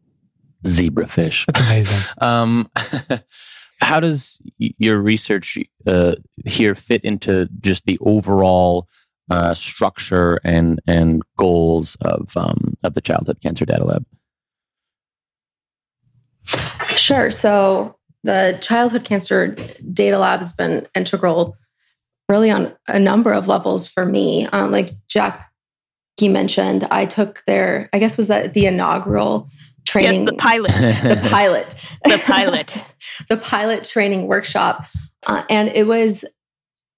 [0.64, 1.46] Zebrafish.
[1.48, 2.70] that's amazing Um,
[3.82, 6.16] how does your research uh,
[6.46, 8.88] here fit into just the overall
[9.30, 14.06] uh, structure and and goals of um, of the Childhood Cancer Data Lab?
[16.88, 17.32] Sure.
[17.32, 19.56] So the childhood cancer
[19.94, 21.58] data lab has been integral
[22.34, 24.48] really on a number of levels for me.
[24.48, 25.52] Um, like Jack,
[26.18, 29.50] he mentioned, I took their, I guess was that the inaugural
[29.86, 30.22] training.
[30.22, 30.72] Yes, the pilot.
[31.22, 31.76] the pilot.
[32.06, 32.86] the pilot.
[33.30, 34.88] the pilot training workshop.
[35.28, 36.26] Uh, and it was,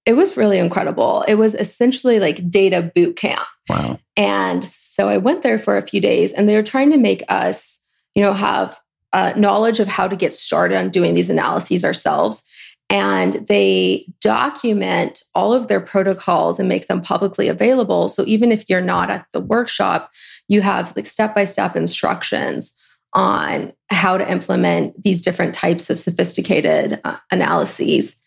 [0.06, 1.22] it was really incredible.
[1.28, 3.46] It was essentially like data boot camp.
[3.68, 3.98] Wow.
[4.16, 7.22] And so I went there for a few days and they were trying to make
[7.28, 7.78] us,
[8.14, 8.80] you know, have
[9.12, 12.42] uh, knowledge of how to get started on doing these analyses ourselves.
[12.88, 18.08] And they document all of their protocols and make them publicly available.
[18.08, 20.10] So even if you're not at the workshop,
[20.48, 22.76] you have like step by step instructions
[23.12, 28.22] on how to implement these different types of sophisticated uh, analyses.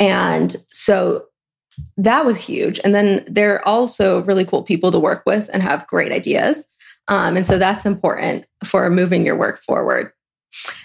[0.00, 1.26] And so
[1.96, 2.80] that was huge.
[2.82, 6.66] And then they're also really cool people to work with and have great ideas.
[7.08, 10.12] Um, and so that's important for moving your work forward.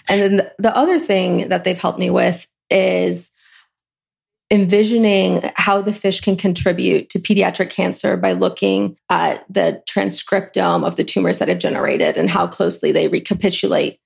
[0.08, 3.30] And then the, the other thing that they've helped me with is
[4.50, 10.96] envisioning how the fish can contribute to pediatric cancer by looking at the transcriptome of
[10.96, 13.98] the tumors that have generated and how closely they recapitulate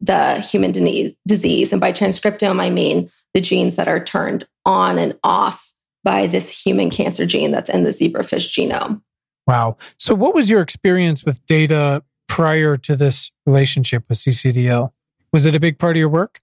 [0.00, 1.12] the human disease.
[1.26, 1.72] disease.
[1.72, 6.50] And by transcriptome, I mean the genes that are turned on and off by this
[6.50, 9.02] human cancer gene that's in the zebrafish genome.
[9.46, 14.92] wow so what was your experience with data prior to this relationship with ccdl
[15.32, 16.40] was it a big part of your work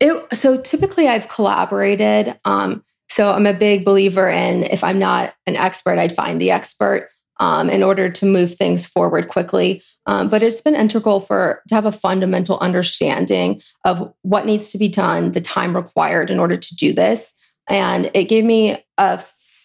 [0.00, 2.38] It, so typically I've collaborated.
[2.44, 6.50] Um, so I'm a big believer in if I'm not an expert, I'd find the
[6.50, 7.08] expert
[7.40, 9.82] um, in order to move things forward quickly.
[10.06, 14.78] Um, but it's been integral for to have a fundamental understanding of what needs to
[14.78, 17.32] be done, the time required in order to do this,
[17.68, 19.18] and it gave me a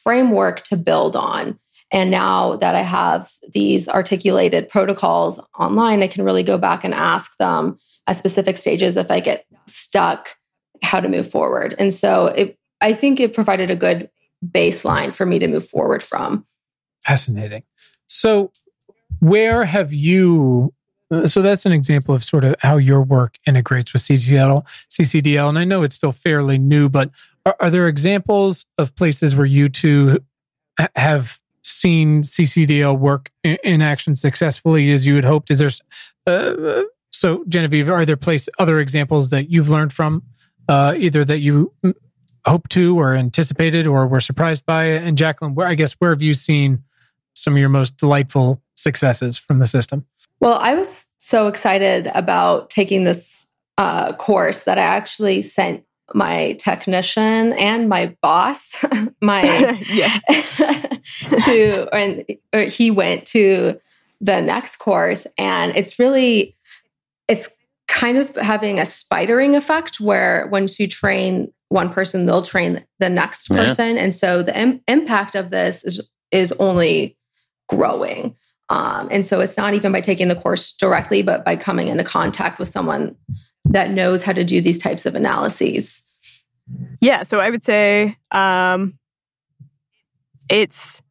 [0.04, 1.58] framework to build on.
[1.92, 6.94] And now that I have these articulated protocols online, I can really go back and
[6.94, 10.36] ask them at specific stages if I get stuck,
[10.82, 11.76] how to move forward.
[11.80, 14.10] And so it, I think it provided a good
[14.46, 16.46] baseline for me to move forward from.
[17.06, 17.64] Fascinating.
[18.08, 18.52] So,
[19.20, 20.74] where have you?
[21.12, 24.66] uh, So that's an example of sort of how your work integrates with CCDL.
[24.90, 27.10] CCDL, and I know it's still fairly new, but
[27.46, 30.20] are, are there examples of places where you two
[30.96, 35.52] have seen CCDL work in, in action successfully as you had hoped?
[35.52, 35.72] Is there?
[36.28, 36.84] Uh,
[37.14, 40.24] so, Genevieve, are there place other examples that you've learned from,
[40.68, 41.94] uh, either that you mm,
[42.46, 44.86] hoped to or anticipated or were surprised by?
[44.86, 46.84] And Jaclyn, where I guess where have you seen
[47.36, 50.06] some of your most delightful successes from the system?
[50.40, 53.48] Well, I was so excited about taking this
[53.78, 58.76] uh, course that I actually sent my technician and my boss,
[59.22, 60.20] my yeah.
[61.46, 63.80] to and or he went to
[64.20, 66.56] the next course and it's really
[67.28, 67.50] it's
[67.88, 73.10] kind of having a spidering effect where once you train one person they'll train the
[73.10, 73.58] next Yeah.
[73.58, 77.18] person and so the Im- impact of this is is only
[77.70, 78.36] growing
[78.70, 82.04] Um, and so it's not even by taking the course directly, but by coming into
[82.04, 83.16] contact with someone
[83.66, 86.10] that knows how to do these types of analyses.
[87.00, 88.98] Yeah, so I would say um,
[90.50, 91.03] it's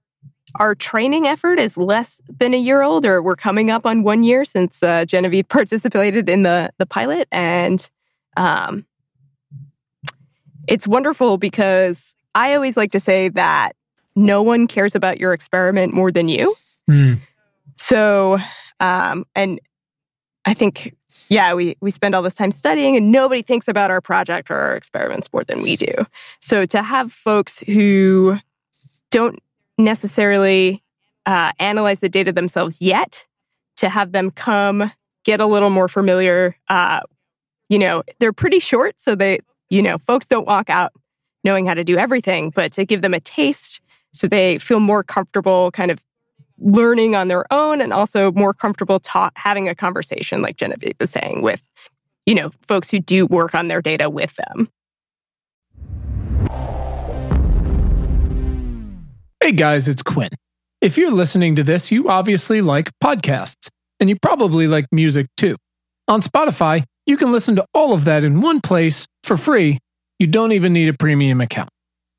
[0.56, 4.22] our training effort is less than a year old, or we're coming up on one
[4.22, 7.88] year since uh, Genevieve participated in the the pilot, and
[8.36, 8.86] um,
[10.68, 13.72] it's wonderful because I always like to say that
[14.14, 16.54] no one cares about your experiment more than you.
[16.88, 17.20] Mm.
[17.76, 18.38] So,
[18.80, 19.60] um, and
[20.44, 20.94] I think,
[21.28, 24.56] yeah, we, we spend all this time studying and nobody thinks about our project or
[24.56, 25.92] our experiments more than we do.
[26.40, 28.38] So to have folks who
[29.10, 29.38] don't
[29.78, 30.82] necessarily
[31.26, 33.26] uh, analyze the data themselves yet,
[33.76, 34.92] to have them come
[35.24, 37.00] get a little more familiar, uh,
[37.68, 39.00] you know, they're pretty short.
[39.00, 39.38] So they,
[39.70, 40.92] you know, folks don't walk out
[41.44, 43.80] knowing how to do everything, but to give them a taste
[44.12, 46.02] so they feel more comfortable kind of
[46.58, 51.10] learning on their own and also more comfortable ta- having a conversation like Genevieve was
[51.10, 51.62] saying with
[52.24, 54.68] you know folks who do work on their data with them.
[59.42, 60.30] Hey guys, it's Quinn.
[60.80, 65.56] If you're listening to this, you obviously like podcasts, and you probably like music too.
[66.06, 69.80] On Spotify, you can listen to all of that in one place for free.
[70.20, 71.70] You don't even need a premium account.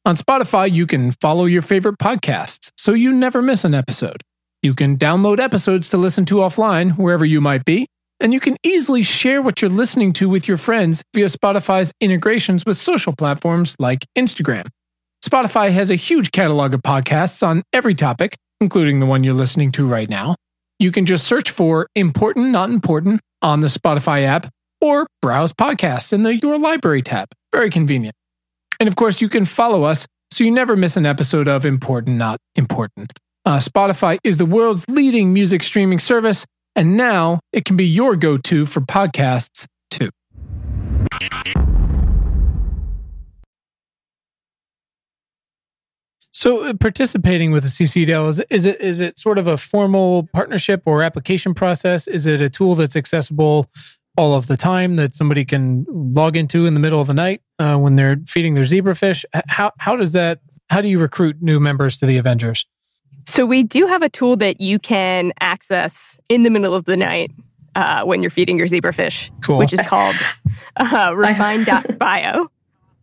[0.05, 4.21] On Spotify, you can follow your favorite podcasts so you never miss an episode.
[4.61, 7.87] You can download episodes to listen to offline wherever you might be,
[8.19, 12.65] and you can easily share what you're listening to with your friends via Spotify's integrations
[12.65, 14.67] with social platforms like Instagram.
[15.23, 19.71] Spotify has a huge catalog of podcasts on every topic, including the one you're listening
[19.71, 20.35] to right now.
[20.79, 24.49] You can just search for Important Not Important on the Spotify app
[24.81, 27.29] or browse podcasts in the Your Library tab.
[27.53, 28.13] Very convenient.
[28.81, 32.17] And of course, you can follow us so you never miss an episode of Important
[32.17, 33.13] Not Important.
[33.45, 38.17] Uh, Spotify is the world's leading music streaming service, and now it can be your
[38.17, 40.09] go to for podcasts too.
[46.43, 50.27] So, uh, participating with the CCDL is, is it is it sort of a formal
[50.33, 52.05] partnership or application process?
[52.05, 53.69] Is it a tool that's accessible
[54.17, 57.41] all of the time that somebody can log into in the middle of the night
[57.59, 59.23] uh, when they're feeding their zebrafish?
[59.47, 60.41] How how does that?
[60.69, 62.65] How do you recruit new members to the Avengers?
[63.25, 66.97] So we do have a tool that you can access in the middle of the
[66.97, 67.31] night
[67.73, 69.59] uh, when you're feeding your zebrafish, Cool.
[69.59, 70.17] which is called
[70.75, 72.51] uh, refine.bio.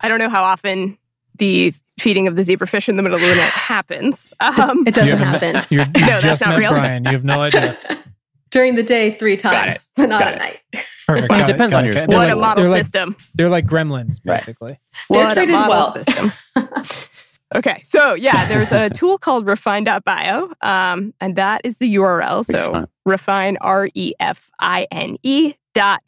[0.02, 0.98] I don't know how often
[1.40, 4.32] the feeding of the zebrafish in the middle of the night happens.
[4.40, 5.66] Um, It doesn't You haven't happen.
[5.70, 6.70] You're, you No, that's not met real.
[6.70, 7.04] Brian.
[7.04, 7.76] You have no idea.
[8.50, 10.38] During the day, three times, but not Got at it.
[10.38, 10.84] night.
[11.06, 11.28] Perfect.
[11.30, 12.18] Well, it depends got on your They're schedule.
[12.20, 13.16] what a model they're like, system.
[13.34, 14.78] They're like gremlins, basically.
[15.10, 15.92] They're What a treated model well.
[15.94, 16.32] system.
[17.54, 22.44] okay, so yeah, there's a tool called refine.bio, um, and that is the URL.
[22.44, 22.86] So Refine.
[23.06, 26.00] refine, R E F I N E dot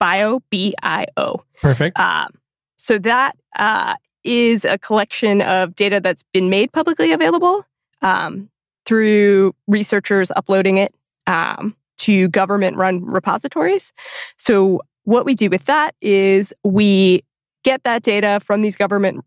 [0.00, 1.42] bio, B I O.
[1.60, 1.98] Perfect.
[2.00, 2.30] Um,
[2.76, 3.94] so that uh,
[4.26, 7.64] is a collection of data that's been made publicly available
[8.02, 8.50] um,
[8.84, 10.94] through researchers uploading it
[11.26, 13.92] um, to government run repositories.
[14.36, 17.22] So, what we do with that is we
[17.62, 19.24] get that data from these government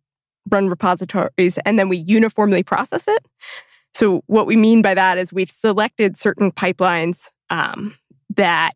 [0.49, 3.25] run repositories and then we uniformly process it.
[3.93, 7.95] So, what we mean by that is we've selected certain pipelines um,
[8.35, 8.71] that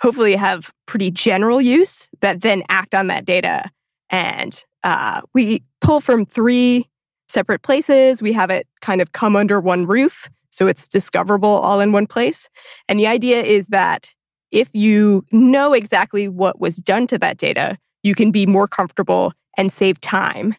[0.00, 3.70] hopefully have pretty general use that then act on that data.
[4.10, 6.86] And uh, we pull from three
[7.28, 8.22] separate places.
[8.22, 10.28] We have it kind of come under one roof.
[10.50, 12.48] So it's discoverable all in one place.
[12.88, 14.08] And the idea is that
[14.50, 19.32] if you know exactly what was done to that data, you can be more comfortable
[19.56, 20.56] and save time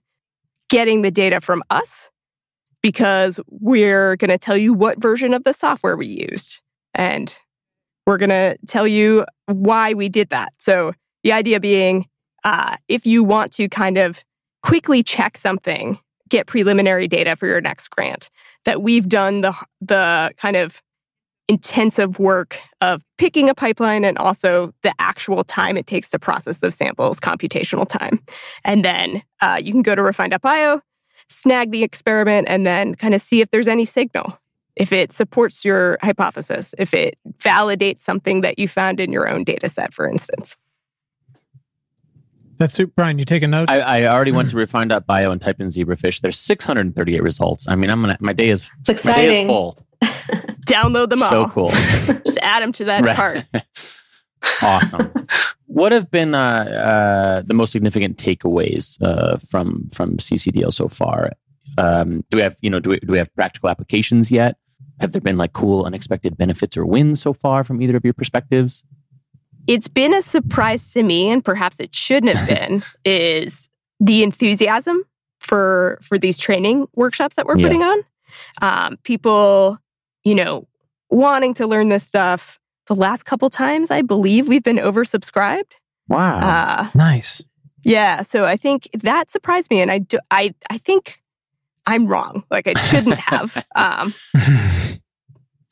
[0.69, 2.09] getting the data from us
[2.81, 6.61] because we're going to tell you what version of the software we used.
[6.93, 7.33] And
[8.05, 10.53] we're going to tell you why we did that.
[10.59, 12.05] So the idea being,
[12.43, 14.23] uh, if you want to kind of
[14.63, 15.99] quickly check something,
[16.29, 18.29] get preliminary data for your next grant,
[18.65, 20.81] that we've done the the kind of
[21.47, 26.59] intensive work of picking a pipeline and also the actual time it takes to process
[26.59, 28.23] those samples, computational time.
[28.63, 30.81] And then uh, you can go to refine.bio,
[31.27, 34.39] snag the experiment, and then kind of see if there's any signal
[34.79, 39.43] if it supports your hypothesis, if it validates something that you found in your own
[39.43, 40.57] data set, for instance.
[42.59, 42.91] That's super.
[42.95, 43.71] Brian, you taking notes?
[43.71, 46.19] I, I already went to refine.bio and typed in zebrafish.
[46.21, 47.67] There's 638 results.
[47.67, 49.17] I mean, I'm gonna my day is It's exciting.
[49.17, 49.77] my day is full.
[50.67, 51.29] Download them all.
[51.29, 51.69] So cool.
[52.25, 53.15] Just add them to that Right.
[53.15, 53.45] cart.
[54.61, 55.11] awesome.
[55.65, 61.31] what have been uh, uh, the most significant takeaways uh, from from CCDL so far?
[61.77, 64.57] Um, do we have you know do we, do we have practical applications yet?
[64.99, 68.13] have there been like cool unexpected benefits or wins so far from either of your
[68.13, 68.83] perspectives?
[69.69, 75.03] It's been a surprise to me, and perhaps it shouldn't have been, is the enthusiasm
[75.41, 77.67] for for these training workshops that we're Yeah.
[77.67, 77.99] putting on.
[78.63, 79.77] Um, people,
[80.23, 80.67] you know,
[81.11, 82.59] wanting to learn this stuff.
[82.87, 85.73] The last couple times, I believe we've been oversubscribed.
[86.07, 86.39] Wow.
[86.39, 87.43] Uh, Nice.
[87.83, 91.21] yeah, so I think that surprised me, and I do, I I think
[91.85, 92.43] I'm wrong.
[92.49, 93.63] Like I shouldn't have.
[93.75, 94.15] Um,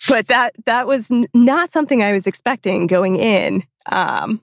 [0.07, 3.63] but that that was n- not something I was expecting going in.
[3.91, 4.41] Um,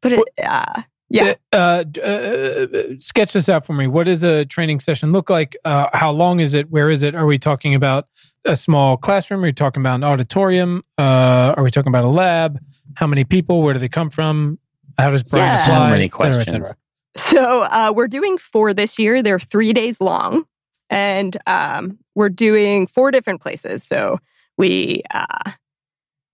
[0.00, 2.66] but it, uh, yeah, Uh, uh,
[2.98, 3.86] sketch this out for me.
[3.86, 5.56] What does a training session look like?
[5.64, 6.70] Uh, how long is it?
[6.70, 7.14] Where is it?
[7.14, 8.08] Are we talking about
[8.44, 9.40] a small classroom?
[9.40, 10.82] Are we talking about an auditorium?
[10.98, 12.58] Uh, are we talking about a lab?
[12.96, 13.62] How many people?
[13.62, 14.58] Where do they come from?
[14.98, 15.56] How does Brian Yeah.
[15.56, 15.90] So apply?
[15.90, 16.68] many Et cetera, et questions.
[16.68, 16.76] cetera.
[17.16, 19.22] So uh, we're doing four this year.
[19.22, 20.44] They're three days long,
[20.88, 23.82] and um, we're doing four different places.
[23.84, 24.18] So
[24.56, 25.52] we uh,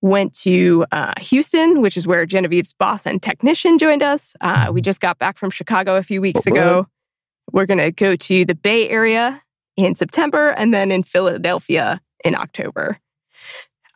[0.01, 4.37] went to uh, Houston, which is where Genevieve's boss and technician joined us.
[4.41, 6.87] Uh, we just got back from Chicago a few weeks ago.
[7.53, 9.43] We're going to go to the Bay Area
[9.77, 12.99] in September, and then in Philadelphia in October.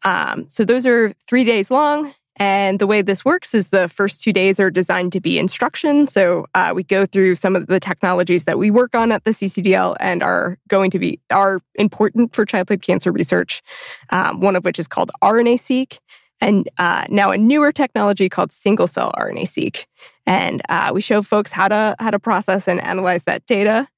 [0.05, 2.15] Um, so those are three days long.
[2.37, 6.09] And the way this works is the first two days are designed to be instruction.
[6.09, 9.33] So uh, we go through some of the technologies that we work on at the
[9.33, 13.62] CCDL and are going to be are important for childhood cancer research.
[14.11, 15.99] Um, one of which is called RNA-seq,
[16.41, 19.87] and uh, now a newer technology called single-cell RNA-seq.
[20.26, 23.89] And uh, we show folks how to how to process and analyze that data,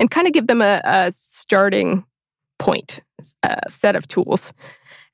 [0.00, 2.04] and kind of give them a, a starting
[2.58, 3.00] point,
[3.42, 4.52] a set of tools.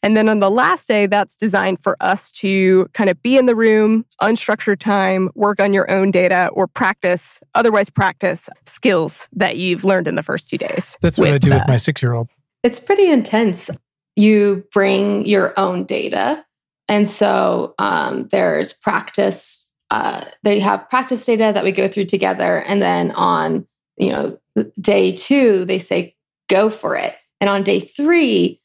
[0.05, 3.47] And then on the last day, that's designed for us to kind of be in
[3.47, 9.57] the room, unstructured time, work on your own data, or practice, otherwise practice skills that
[9.57, 10.99] you've learned in the first two days.
[11.01, 12.29] That's what I do with uh, my six year old.
[12.63, 13.71] It's pretty intense.
[14.15, 16.45] You bring your own data.
[16.87, 19.73] And so um, there's practice.
[19.91, 22.59] Uh, they have practice data that we go through together.
[22.59, 24.39] And then on, you know,
[24.79, 26.15] day two, they say,
[26.51, 27.15] go for it.
[27.41, 28.61] And on day three,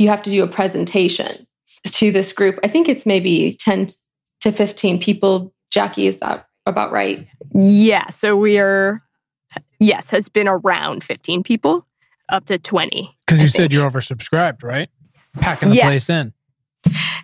[0.00, 1.46] you have to do a presentation
[1.84, 2.58] to this group.
[2.64, 3.88] I think it's maybe 10
[4.40, 5.52] to 15 people.
[5.70, 7.28] Jackie, is that about right?
[7.54, 8.08] Yeah.
[8.08, 9.02] So we are,
[9.78, 11.86] yes, has been around 15 people
[12.30, 13.14] up to 20.
[13.26, 14.88] Because I you said you're oversubscribed, right?
[15.34, 15.86] Packing the Yes.
[15.86, 16.32] place in.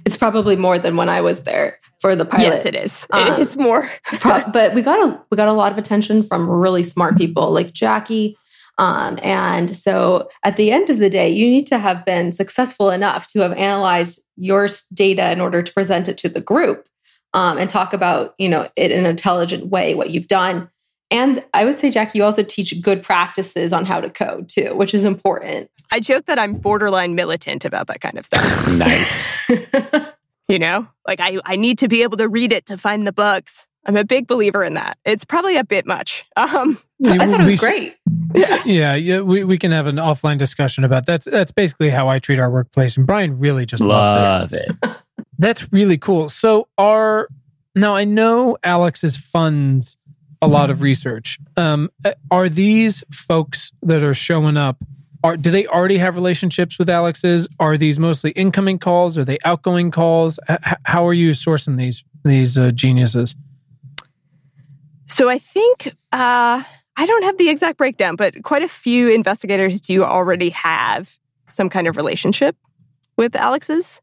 [0.05, 2.43] It's probably more than when I was there for the pilot.
[2.57, 3.07] Yes, it is.
[3.11, 3.91] Um, it is more.
[4.23, 7.73] But we got a we got a lot of attention from really smart people like
[7.73, 8.37] Jackie.
[8.79, 12.91] Um, and so at the end of the day, you need to have been successful
[12.91, 16.87] enough to have analyzed your data in order to present it to the group
[17.33, 20.71] um, and talk about you know it in an intelligent way what you've done.
[21.11, 24.75] And I would say, Jackie, you also teach good practices on how to code too,
[24.75, 25.71] which is important.
[25.93, 28.69] I joke that I'm borderline militant about that kind of stuff.
[28.73, 29.39] nice.
[30.49, 33.13] You know, like I, I need to be able to read it to find the
[33.13, 33.67] bugs.
[33.85, 34.97] I'm a big believer in that.
[35.05, 36.25] It's probably a bit much.
[36.37, 37.97] Um, I thought it was great.
[38.67, 42.19] Yeah, yeah, we, we can have an offline discussion about that's that's basically how I
[42.19, 44.77] treat our workplace, and Brian really just loves it.
[44.83, 44.91] It.
[45.39, 46.29] That's really cool.
[46.29, 47.29] So are
[47.75, 49.97] now I know Alex's funds
[50.43, 51.39] a lot of research.
[51.57, 54.83] Um, uh, are these folks that are showing up?
[55.23, 57.49] Are do they already have relationships with Alex's?
[57.59, 59.17] Are these mostly incoming calls?
[59.17, 60.39] Are they outgoing calls?
[60.49, 63.35] H- h- how are you sourcing these these uh, geniuses?
[65.07, 66.63] So I think uh,
[66.97, 71.69] I don't have the exact breakdown, but quite a few investigators do already have some
[71.69, 72.57] kind of relationship
[73.17, 74.01] with Alex's.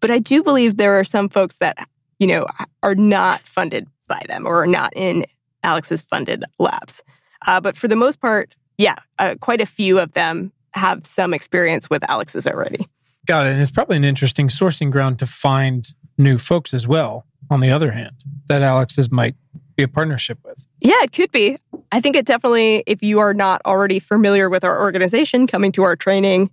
[0.00, 1.76] But I do believe there are some folks that
[2.18, 2.46] you know
[2.82, 5.24] are not funded by them or are not in
[5.62, 7.02] Alex's funded labs.
[7.46, 11.34] Uh, but for the most part, yeah, uh, quite a few of them have some
[11.34, 12.86] experience with Alex's already.
[13.30, 13.52] Got it.
[13.52, 15.86] And it's probably an interesting sourcing ground to find
[16.18, 17.26] new folks as well.
[17.48, 18.16] On the other hand,
[18.48, 19.36] that Alex's might
[19.76, 20.66] be a partnership with.
[20.80, 21.56] Yeah, it could be.
[21.92, 25.84] I think it definitely, if you are not already familiar with our organization, coming to
[25.84, 26.50] our training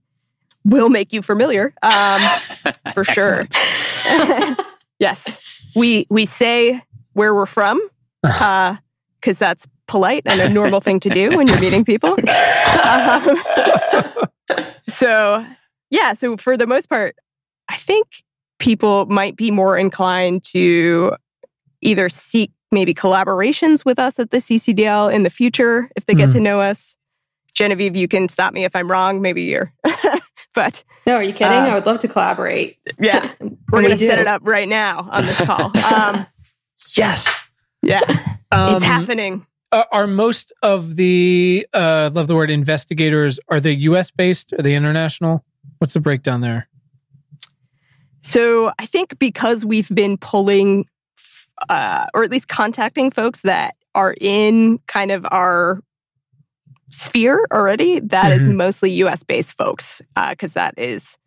[0.65, 2.21] will make you familiar, um,
[2.93, 3.47] for sure.
[4.99, 5.28] yes,
[5.75, 6.80] we we say
[7.13, 7.82] where we're from
[8.21, 12.15] because that's polite and a normal thing to do when you're meeting people.
[12.84, 13.39] Um,
[14.88, 15.43] so,
[15.89, 16.13] yeah.
[16.13, 17.15] So for the most part,
[17.69, 18.23] I think
[18.59, 21.13] people might be more inclined to
[21.81, 26.29] either seek maybe collaborations with us at the CCDL in the future if they get
[26.29, 26.33] Mhm.
[26.33, 26.95] to know us.
[27.53, 29.21] Genevieve, you can stop me if I'm wrong.
[29.21, 29.73] Maybe you're,
[30.53, 31.57] but No, are you kidding?
[31.57, 32.77] Uh, I would love to collaborate.
[32.99, 35.71] yeah, We're we're gonna do set it up right now on this call.
[35.83, 36.25] Um,
[36.95, 37.27] Yes.
[37.81, 38.01] yeah,
[38.51, 39.45] Um, it's happening.
[39.71, 44.75] are most of the uh love the word investigators are they US based are they
[44.75, 45.43] international
[45.80, 46.68] What's the breakdown there?
[48.22, 50.86] So I think because we've been pulling,
[51.70, 55.82] uh, or at least contacting folks that are in kind of our
[56.89, 58.49] sphere already, that mm-hmm.
[58.49, 61.18] is mostly US based folks, because uh, that is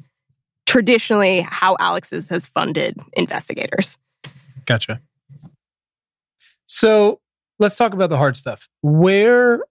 [0.66, 3.98] traditionally how Alex's has funded investigators.
[4.66, 5.00] Gotcha.
[6.66, 7.20] So
[7.58, 8.68] let's talk about the hard stuff.
[8.82, 9.64] Where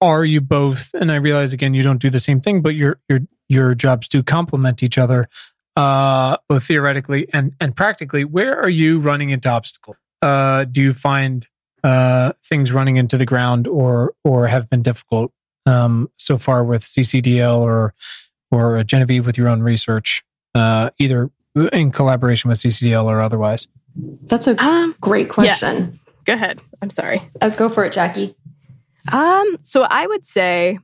[0.00, 0.90] are you both?
[0.94, 4.08] And I realize again, you don't do the same thing, but your your your jobs
[4.08, 5.28] do complement each other,
[5.76, 8.24] uh, both theoretically and and practically.
[8.24, 9.96] Where are you running into obstacles?
[10.22, 11.46] Uh, do you find
[11.82, 15.32] uh, things running into the ground, or or have been difficult
[15.66, 17.94] um, so far with CCDL or
[18.50, 20.22] or Genevieve with your own research,
[20.54, 21.30] uh, either
[21.72, 23.68] in collaboration with CCDL or otherwise?
[23.96, 25.92] That's a um, great question.
[25.92, 26.12] Yeah.
[26.24, 26.62] Go ahead.
[26.80, 27.20] I'm sorry.
[27.40, 28.34] Uh, go for it, Jackie.
[29.12, 30.78] Um, so I would say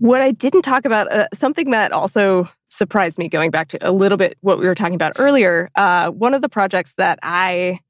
[0.00, 3.92] what I didn't talk about, uh, something that also surprised me going back to a
[3.92, 5.68] little bit what we were talking about earlier.
[5.76, 7.80] Uh, one of the projects that I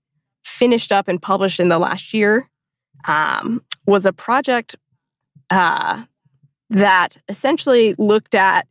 [0.45, 2.49] finished up and published in the last year
[3.07, 4.75] um, was a project
[5.51, 6.03] uh,
[6.71, 8.67] that essentially looked at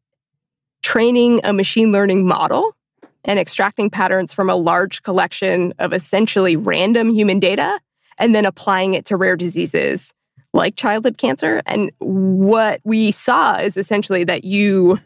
[0.81, 2.75] training a machine learning model
[3.23, 7.79] and extracting patterns from a large collection of essentially random human data
[8.17, 10.13] and then applying it to rare diseases
[10.53, 11.61] like childhood cancer.
[11.65, 14.99] And what we saw is essentially that you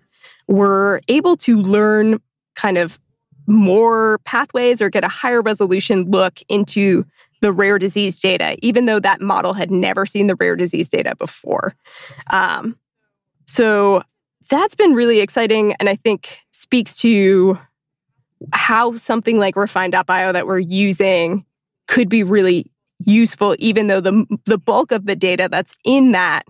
[0.48, 2.20] were able to learn
[2.56, 3.00] kind of
[3.48, 7.06] more pathways or get a higher resolution look into
[7.42, 11.14] the rare disease data, even though that model had never seen the rare disease data
[11.18, 11.76] before.
[12.30, 12.78] Um,
[13.48, 14.02] so
[14.50, 17.58] that's been really exciting and I think speaks to
[18.54, 21.46] how something like refine.bio that we're using
[21.88, 22.66] could be really
[23.06, 26.44] useful, even though the, the bulk of the data that's in that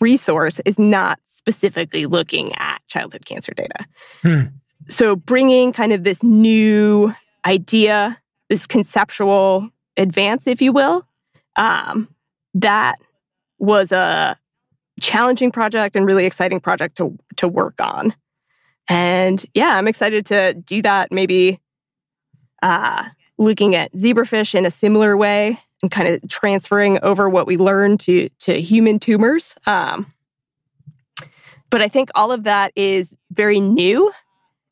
[0.00, 3.86] resource is not specifically looking at childhood cancer data.
[4.22, 4.40] Hmm.
[4.88, 7.14] So bringing kind of this new
[7.46, 11.06] idea, this conceptual advance, if you will,
[11.56, 12.08] um,
[12.54, 12.96] that
[13.58, 14.36] was a
[15.00, 18.14] challenging project and really exciting project to to work on.
[18.88, 21.12] And yeah, I'm excited to do that.
[21.12, 21.60] Maybe
[22.62, 23.04] uh,
[23.42, 28.00] looking at zebrafish in a similar way and kind of transferring over what we learned
[28.00, 29.54] to to human tumors.
[29.66, 30.12] Um,
[31.70, 34.12] but I think all of that is very new,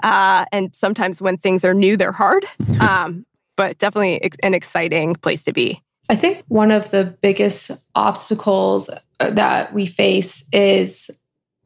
[0.02, 2.44] uh, and sometimes when things are new, they're hard.
[2.80, 5.82] Um, but definitely an exciting place to be.
[6.08, 11.10] I think one of the biggest obstacles uh, that we face is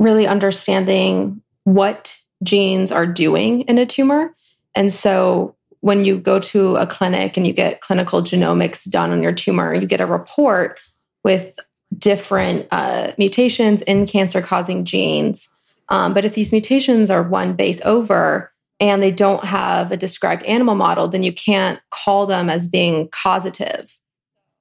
[0.01, 4.35] really understanding what genes are doing in a tumor.
[4.75, 5.55] And so
[5.85, 9.75] when you go to a clinic and you get clinical genomics done on your tumor,
[9.75, 10.79] you get a report
[11.25, 11.59] with
[11.99, 15.47] different uh, mutations in cancer causing genes.
[15.91, 20.43] Um, but if these mutations are one base over and they don't have a described
[20.45, 24.01] animal model, then you can't call them as being causative.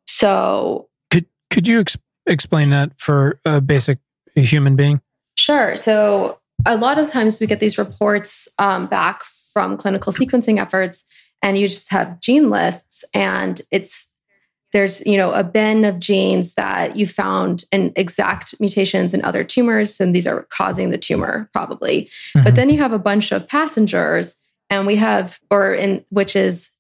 [0.06, 4.00] So, could could you ex- explain that for a basic
[4.36, 5.00] human being?
[5.38, 5.78] Sure.
[5.78, 11.06] So, a lot of times we get these reports um, back from clinical sequencing efforts
[11.44, 14.18] and you just have gene lists and it's
[14.72, 19.44] there's you know a bin of genes that you found in exact mutations in other
[19.44, 22.44] tumors and these are causing the tumor probably mm-hmm.
[22.44, 24.36] but then you have a bunch of passengers
[24.72, 26.72] and we have or in which is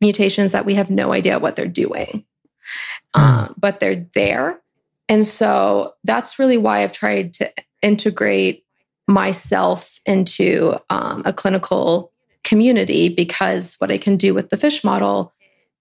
[0.00, 2.24] mutations that we have no idea what they're doing
[3.16, 3.54] mm.
[3.56, 4.60] but they're there
[5.08, 7.50] and so that's really why i've tried to
[7.80, 8.64] integrate
[9.08, 12.11] myself into um, a clinical
[12.44, 15.32] community because what I can do with the fish model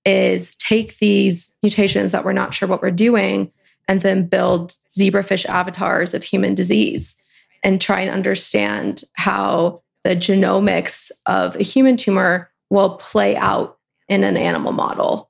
[0.06, 3.52] is take these mutations that we're not sure what we're doing
[3.88, 7.22] and then build zebrafish avatars of human disease
[7.64, 14.24] and try and understand how the genomics of a human tumor will play out in
[14.24, 15.30] an animal model.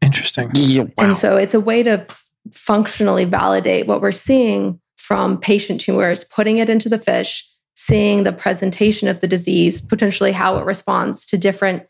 [0.00, 0.50] Interesting.
[0.54, 0.90] Yeah, wow.
[0.98, 2.06] And so it's a way to
[2.52, 7.48] functionally validate what we're seeing from patient tumors, putting it into the fish,
[7.86, 11.82] seeing the presentation of the disease, potentially how it responds to different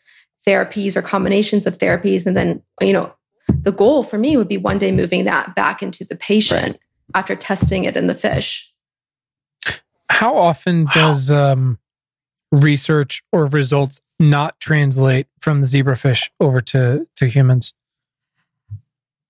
[0.47, 2.27] therapies or combinations of therapies.
[2.27, 3.13] And then, you know,
[3.49, 6.81] the goal for me would be one day moving that back into the patient right.
[7.15, 8.73] after testing it in the fish.
[10.09, 10.93] How often wow.
[10.95, 11.79] does um,
[12.53, 17.75] research or results not translate from the zebrafish over to, to humans?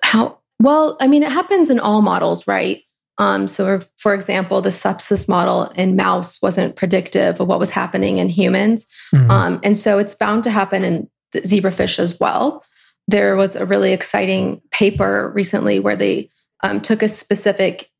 [0.03, 2.83] How well, I mean, it happens in all models, right?
[3.21, 8.16] Um, so, for example, the sepsis model in mouse wasn't predictive of what was happening
[8.16, 8.87] in humans.
[9.14, 9.31] Mm-hmm.
[9.31, 12.64] Um, and so it's bound to happen in zebrafish as well.
[13.07, 16.31] There was a really exciting paper recently where they
[16.62, 17.91] um, took a specific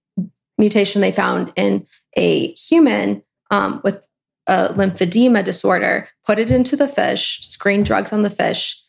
[0.57, 4.09] mutation they found in a human um, with
[4.47, 8.83] a lymphedema disorder, put it into the fish, screened drugs on the fish,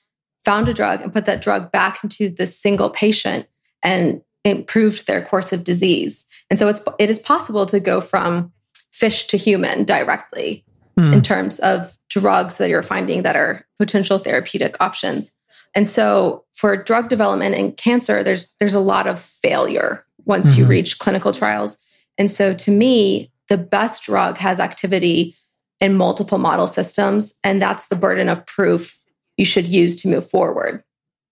[0.45, 3.47] found a drug, and put that drug back into the single patient
[3.83, 6.27] and improved their course of disease.
[6.49, 8.51] And so it's it is possible to go from
[8.91, 10.65] fish to human directly
[10.99, 11.13] mm.
[11.13, 15.31] in terms of drugs that you're finding that are potential therapeutic options.
[15.73, 20.59] And so for drug development in cancer, there's there's a lot of failure once mm-hmm.
[20.59, 21.77] you reach clinical trials.
[22.17, 25.35] And so to me, the best drug has activity
[25.79, 27.39] in multiple model systems.
[27.43, 29.01] And that's the burden of proof
[29.35, 30.83] you should use to move forward.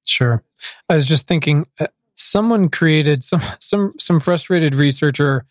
[0.06, 0.44] Sure.
[0.90, 1.88] I was just thinking uh,
[2.20, 5.46] someone created some some some frustrated researcher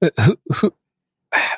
[0.00, 0.74] uh, who, who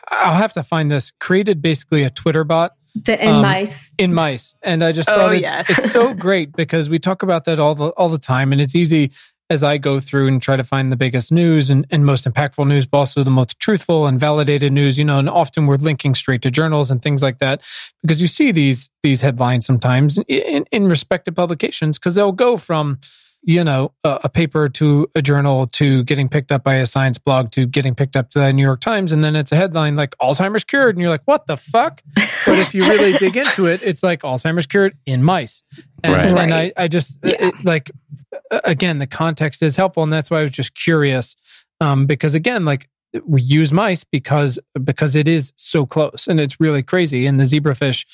[0.09, 3.93] I'll have to find this created basically a Twitter bot the in um, mice.
[3.99, 4.55] In mice.
[4.63, 5.71] And I just oh, thought it's, yes.
[5.71, 8.75] it's so great because we talk about that all the all the time and it's
[8.75, 9.11] easy
[9.51, 12.67] as I go through and try to find the biggest news and, and most impactful
[12.67, 16.15] news, but also the most truthful and validated news, you know, and often we're linking
[16.15, 17.61] straight to journals and things like that
[18.01, 22.99] because you see these these headlines sometimes in, in respective publications because they'll go from
[23.47, 27.19] you know, a, a, paper to a journal to getting picked up by a science
[27.19, 29.13] blog to getting picked up to the New York Times.
[29.13, 30.97] And then it's a headline like Alzheimer's cured.
[30.97, 32.01] And you're like, what the fuck?
[32.15, 35.63] But if you really dig into it, it's like Alzheimer's cured in mice.
[36.03, 36.27] And, right.
[36.27, 37.49] and I, I just yeah.
[37.49, 37.91] it, like,
[38.51, 40.03] again, the context is helpful.
[40.03, 41.37] And that's why I was just curious.
[41.83, 42.89] Um, because again, like
[43.27, 47.27] we use mice because, because it is so close and it's really crazy.
[47.27, 48.07] And the zebrafish,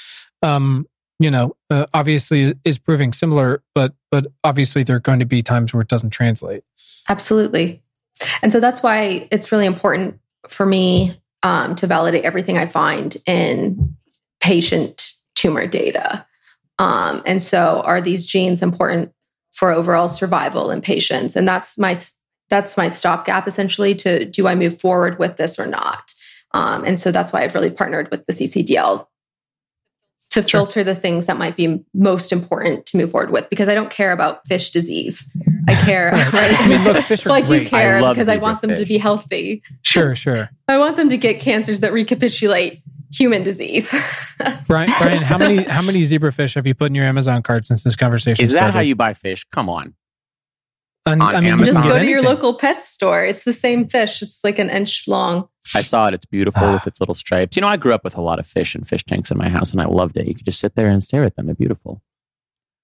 [0.43, 0.87] um,
[1.21, 5.43] you know, uh, obviously is proving similar, but but obviously there are going to be
[5.43, 6.65] times where it doesn't translate.
[7.09, 7.83] Absolutely,
[8.43, 10.19] and so that's why it's really important
[10.49, 13.97] for me um, to validate everything I find in
[14.41, 16.27] patient tumor data.
[16.79, 19.13] Um, and so, are these genes important
[19.53, 21.37] for overall survival in patients?
[21.37, 22.01] And that's my
[22.49, 26.13] that's my stopgap essentially to do I move forward with this or not?
[26.53, 29.07] Um, and so that's why I've really partnered with the CCDL
[30.31, 30.61] to sure.
[30.61, 33.91] filter the things that might be most important to move forward with because I don't
[33.91, 35.37] care about fish disease.
[35.69, 36.61] I care, right?
[36.61, 38.79] I mean, look, fish are well, I do care I because I want them fish.
[38.81, 39.63] to be healthy.
[39.83, 40.51] Sure, sure.
[40.69, 43.93] I want them to get cancers that recapitulate human disease.
[44.67, 47.83] Brian, Brian, how many how many zebrafish have you put in your Amazon cart since
[47.83, 48.43] this conversation?
[48.43, 48.75] Is that started?
[48.75, 49.45] how you buy fish?
[49.51, 49.95] Come on.
[51.07, 51.75] On, on I mean, Amazon?
[51.75, 53.25] just go to your local pet store.
[53.25, 54.23] It's the same fish.
[54.23, 55.49] It's like an inch long.
[55.75, 56.15] I saw it.
[56.15, 56.73] It's beautiful ah.
[56.73, 57.57] with its little stripes.
[57.57, 59.49] You know, I grew up with a lot of fish and fish tanks in my
[59.49, 60.27] house, and I loved it.
[60.27, 61.47] You could just sit there and stare at them.
[61.47, 62.03] They're beautiful.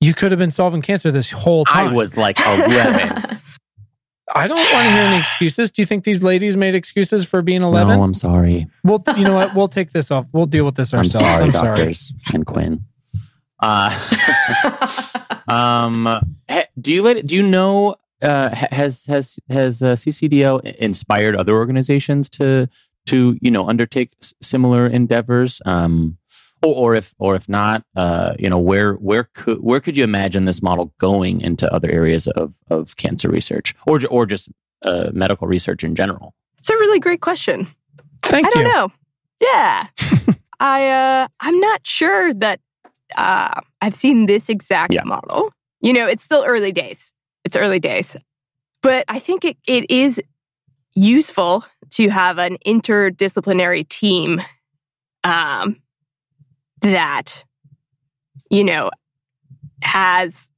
[0.01, 1.89] You could have been solving cancer this whole time.
[1.89, 3.41] I was like 11.
[4.35, 5.71] I don't want to hear any excuses.
[5.71, 7.97] Do you think these ladies made excuses for being 11?
[7.97, 8.67] No, I'm sorry.
[8.85, 9.55] Well, you know what?
[9.55, 10.27] We'll take this off.
[10.33, 11.15] We'll deal with this ourselves.
[11.15, 12.35] I'm sorry, I'm doctors sorry.
[12.35, 12.85] and Quinn.
[13.61, 13.91] Uh,
[15.49, 16.21] um,
[16.79, 17.27] do you let?
[17.27, 17.97] Do you know
[18.27, 22.69] uh, has has has uh, CCDL inspired other organizations to
[23.07, 24.11] to you know undertake
[24.43, 25.63] similar endeavors?
[25.65, 26.19] Um,
[26.63, 30.05] or, or if or if not, uh, you know where where could where could you
[30.05, 34.49] imagine this model going into other areas of of cancer research or or just
[34.83, 36.35] uh, medical research in general?
[36.59, 37.69] It's a really great question.
[38.23, 38.61] Thank I you.
[38.61, 38.93] I don't know.
[39.41, 39.87] Yeah,
[40.61, 42.61] I uh, I'm not sure that
[43.17, 45.05] uh, I've seen this exact yeah.
[45.05, 45.53] model.
[45.81, 47.13] You know, it's still early days
[47.47, 48.17] it's early days.
[48.83, 50.21] But I think it, it is
[50.97, 54.43] useful to have an interdisciplinary team
[55.23, 55.77] um,
[56.83, 57.45] that,
[58.51, 58.91] you know,
[59.85, 60.51] has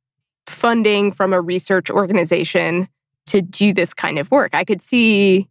[0.47, 2.89] funding from a research organization
[3.27, 4.55] to do this kind of work.
[4.55, 5.47] I could see,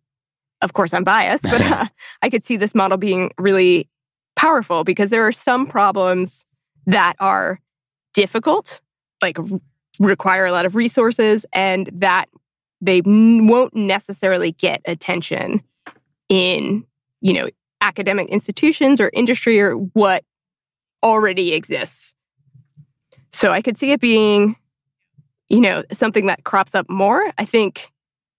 [0.63, 1.85] of course, I'm biased, but uh,
[2.23, 3.87] I could see this model being really
[4.35, 6.47] powerful because there are some problems
[6.87, 7.59] that are
[8.15, 8.81] difficult,
[9.21, 9.37] like
[9.99, 12.29] require a lot of resources and that
[12.81, 15.61] they won't necessarily get attention
[16.29, 16.85] in,
[17.21, 17.49] you know,
[17.81, 20.23] academic institutions or industry or what
[21.03, 22.13] already exists.
[23.31, 24.55] So I could see it being,
[25.49, 27.23] you know, something that crops up more.
[27.37, 27.91] I think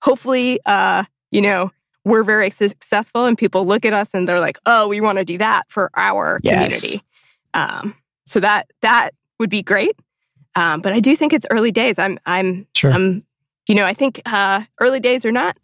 [0.02, 1.70] hopefully, uh, you know,
[2.04, 5.24] we're very successful and people look at us and they're like, oh, we want to
[5.24, 6.54] do that for our yes.
[6.54, 7.02] community.
[7.54, 7.94] Um,
[8.26, 9.96] so that that would be great.
[10.58, 12.00] Um, but I do think it's early days.
[12.00, 12.90] I'm, I'm, sure.
[12.90, 13.24] I'm,
[13.68, 15.56] you know, I think uh, early days or not,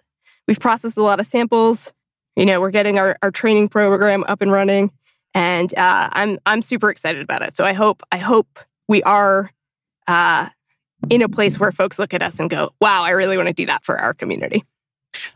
[0.47, 1.92] we've processed a lot of samples.
[2.36, 4.92] You know, we're getting our, our training program up and running,
[5.34, 7.57] and uh, I'm, I'm super excited about it.
[7.57, 9.51] So I hope, I hope we are
[10.07, 10.49] uh,
[11.11, 13.53] in a place where folks look at us and go, "Wow, I really want to
[13.53, 14.64] do that for our community."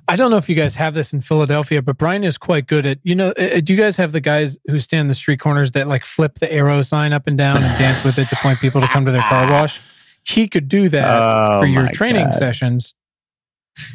[0.06, 2.86] I don't know if you guys have this in Philadelphia, but Brian is quite good
[2.86, 5.40] at, you know, uh, do you guys have the guys who stand in the street
[5.40, 8.36] corners that like flip the arrow sign up and down and dance with it to
[8.36, 9.80] point people to come to their car wash?
[10.24, 12.34] He could do that oh, for your training God.
[12.34, 12.94] sessions.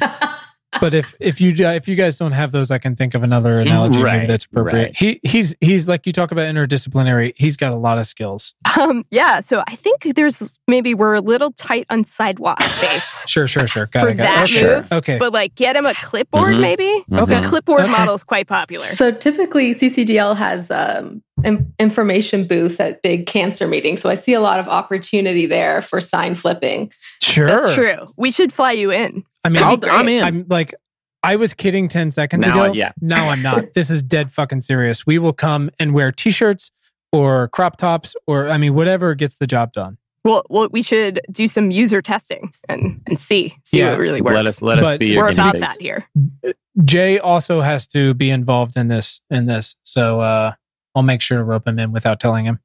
[0.80, 3.58] but if if you if you guys don't have those, I can think of another
[3.58, 4.74] analogy maybe Right, that's appropriate.
[4.82, 4.96] right.
[4.96, 7.32] He he's he's like you talk about interdisciplinary.
[7.36, 8.54] He's got a lot of skills.
[8.78, 13.46] Um, yeah, so I think there's maybe we're a little tight on sidewalk space Sure,
[13.46, 13.86] sure, sure.
[13.86, 14.48] Got for it, got that it.
[14.48, 14.76] Sure.
[14.76, 14.92] move.
[14.92, 15.18] Okay.
[15.18, 16.60] But like get him a clipboard Mhm.
[16.60, 17.04] maybe?
[17.12, 17.34] Okay.
[17.40, 17.48] Mhm.
[17.48, 17.90] Clipboard Okay.
[17.92, 18.84] model is quite popular.
[18.84, 24.00] So typically, CCDL has um, in- information booths at big cancer meetings.
[24.00, 26.92] So I see a lot of opportunity there for sign flipping.
[27.22, 27.46] Sure.
[27.46, 28.06] That's true.
[28.16, 29.24] We should fly you in.
[29.44, 30.24] I mean, I'll, I'm in.
[30.24, 30.74] I'm like,
[31.22, 32.72] I was kidding 10 seconds Now, ago.
[32.74, 32.92] yeah.
[33.00, 33.64] Now I'm not.
[33.74, 35.06] this is dead fucking serious.
[35.06, 36.70] We will come and wear t shirts
[37.12, 39.98] or crop tops or, I mean, whatever gets the job done.
[40.24, 43.90] Well, well, we should do some user testing and, and see see Yeah.
[43.90, 44.34] what really works.
[44.36, 46.08] Let us let us But be We're guinea about that here.
[46.84, 49.76] Jay also has to be involved in this, in this.
[49.82, 50.52] So, uh,
[50.94, 52.58] I'll make sure to rope him in without telling him.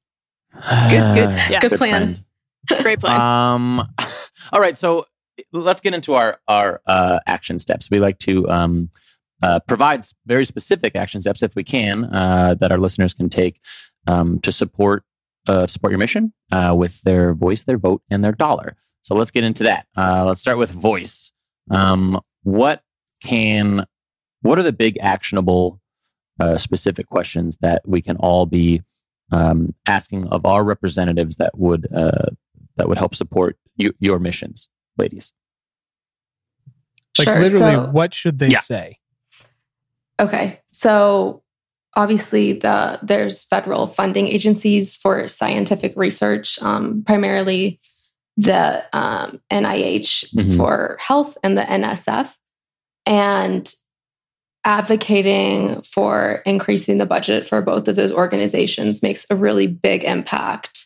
[0.54, 1.30] Good, good.
[1.50, 2.16] Yeah, Good plan.
[2.68, 2.84] friend.
[2.84, 3.20] great plan.
[3.20, 3.80] Um,
[4.54, 5.06] all right, so
[5.52, 7.90] let's get into our our uh, action steps.
[7.90, 8.90] We like to um,
[9.42, 13.62] uh, provide very specific action steps, if we can, uh, that our listeners can take
[14.08, 15.04] um, to support
[15.48, 18.76] uh, support your mission uh, with their voice, their vote, and their dollar.
[19.02, 19.88] So let's get into that.
[19.98, 21.32] Uh, let's start with voice.
[21.72, 22.84] Um, what
[23.24, 23.86] can
[24.42, 25.80] what are the big actionable
[26.56, 28.82] specific questions that we can all be
[29.30, 34.70] um, asking of our representatives that would that would help support you, your missions,
[35.00, 35.32] ladies.
[37.18, 37.40] Like, Sure.
[37.40, 38.62] literally, So- what should they Yeah.
[38.62, 38.98] say?
[40.20, 40.60] Okay.
[40.72, 41.44] So
[41.96, 47.80] obviously the there's federal funding agencies for scientific research, um, primarily
[48.38, 50.56] the um, NIH Mhm.
[50.58, 52.38] for health and the NSF,
[53.06, 53.74] and
[54.66, 60.86] advocating for increasing the budget for both of those organizations makes a really big impact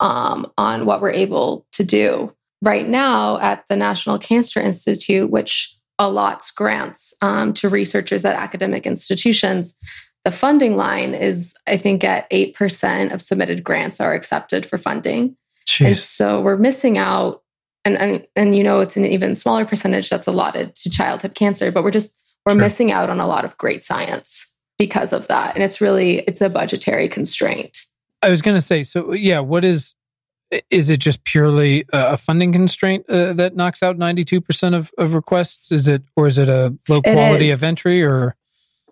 [0.00, 2.32] um, on what we're able to do.
[2.62, 8.86] Right now at the National Cancer Institute, which allots grants um, to researchers at academic
[8.86, 9.76] institutions,
[10.24, 15.36] the funding line is, I think, at 8% of submitted grants are accepted for funding.
[15.86, 17.42] And so we're missing out.
[17.84, 21.70] And, and, and you know, it's an even smaller percentage that's allotted to childhood cancer,
[21.70, 22.60] but we're just, we're Sure.
[22.60, 25.54] missing out on a lot of great science because of that.
[25.54, 27.78] And it's really, it's a budgetary constraint.
[28.22, 29.94] I was going to say, so yeah, what is,
[30.70, 35.70] is it just purely a funding constraint uh, that knocks out 92% of, of requests?
[35.70, 38.34] Is it, or is it a low quality of entry or?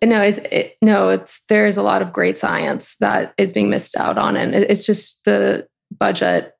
[0.05, 3.97] No, it's, it, no, it's, there's a lot of great science that is being missed
[3.97, 4.37] out on.
[4.37, 5.67] And it- it's just the
[5.99, 6.53] budget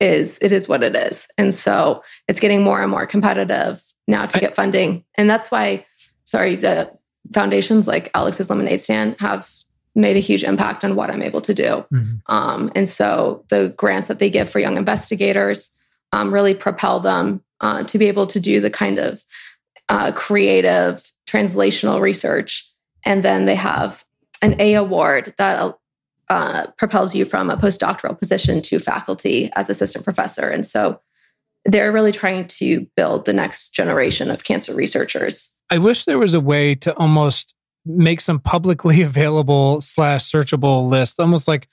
[0.00, 1.26] is, it is what it is.
[1.36, 5.04] And so it's getting more and more competitive now to I- get funding.
[5.16, 5.84] And that's why,
[6.24, 6.90] sorry, the
[7.34, 9.50] foundations like Alex's Lemonade Stand have
[9.98, 11.84] made a huge impact on what I'm able to do.
[11.92, 12.22] Mhm.
[12.26, 15.70] Um, and so the grants that they give for young investigators
[16.12, 19.24] um, really propel them uh, to be able to do the kind of
[19.88, 22.64] uh, creative translational research.
[23.04, 24.04] And then they have
[24.40, 25.76] an A award that
[26.30, 30.48] uh, propels you from a postdoctoral position to faculty as assistant professor.
[30.48, 31.00] And so
[31.64, 35.56] they're really trying to build the next generation of cancer researchers.
[35.70, 37.54] I wish there was a way to almost
[37.88, 41.68] make some publicly available slash searchable list, almost like,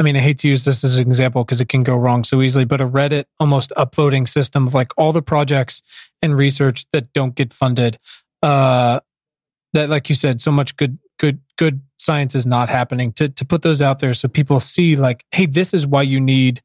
[0.00, 2.24] I mean, I hate to use this as an example because it can go wrong
[2.24, 5.82] so easily, but a Reddit almost upvoting system of like all the projects
[6.22, 7.98] and research that don't get funded.
[8.42, 9.00] Uh,
[9.72, 13.12] that, like you said, so much good, good, good science is not happening.
[13.14, 16.20] To to put those out there so people see, like, hey, this is why you
[16.20, 16.62] need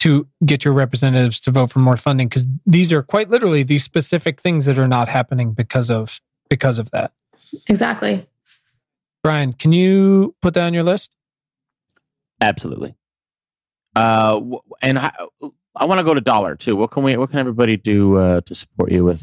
[0.00, 3.82] to get your representatives to vote for more funding because these are quite literally these
[3.82, 6.20] specific things that are not happening because of
[6.50, 7.12] because of that.
[7.68, 8.26] Exactly.
[9.22, 11.14] Brian, can you put that on your list?
[12.40, 12.94] Absolutely.
[13.94, 14.40] Uh,
[14.82, 15.12] and I,
[15.74, 16.76] I want to go to dollar too.
[16.76, 17.16] What can we?
[17.16, 19.22] What can everybody do uh, to support you with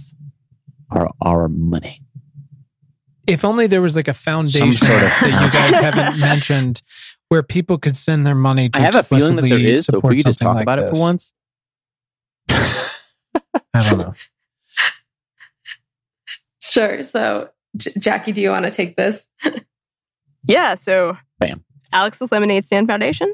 [0.90, 2.02] our our money?
[3.28, 6.82] If only there was like a foundation sort of- that you guys haven't mentioned
[7.30, 9.86] where people could send their money to I have a feeling that there explicitly is.
[9.86, 11.34] So if we just talk like about it for once.
[12.50, 14.14] I don't know.
[16.62, 17.04] Sure.
[17.04, 19.28] So, J- Jackie, do you want to take this?
[20.46, 21.64] Yeah, so Bam.
[21.92, 23.34] Alex's Lemonade Stand Foundation.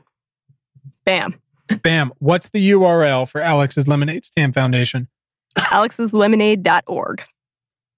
[1.05, 1.41] Bam.
[1.81, 2.11] Bam.
[2.19, 5.07] What's the URL for Alex's Lemonade Stand Foundation?
[5.57, 7.23] alexslemonade.org.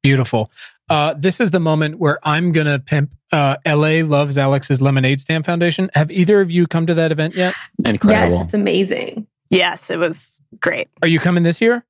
[0.03, 0.51] Beautiful.
[0.89, 5.21] Uh, this is the moment where I'm going to pimp uh, LA Loves Alex's Lemonade
[5.21, 5.89] Stand Foundation.
[5.93, 7.53] Have either of you come to that event yet?
[7.83, 8.37] Incredible.
[8.37, 9.27] Yes, it's amazing.
[9.49, 10.89] Yes, it was great.
[11.01, 11.85] Are you coming this year?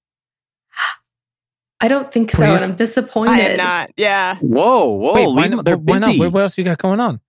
[1.82, 3.34] I don't think so, and I'm disappointed.
[3.34, 3.92] I am not.
[3.98, 4.36] Yeah.
[4.38, 5.14] Whoa, whoa!
[5.14, 6.20] Wait, why, not, they're why busy.
[6.20, 7.20] What, what else you got going on?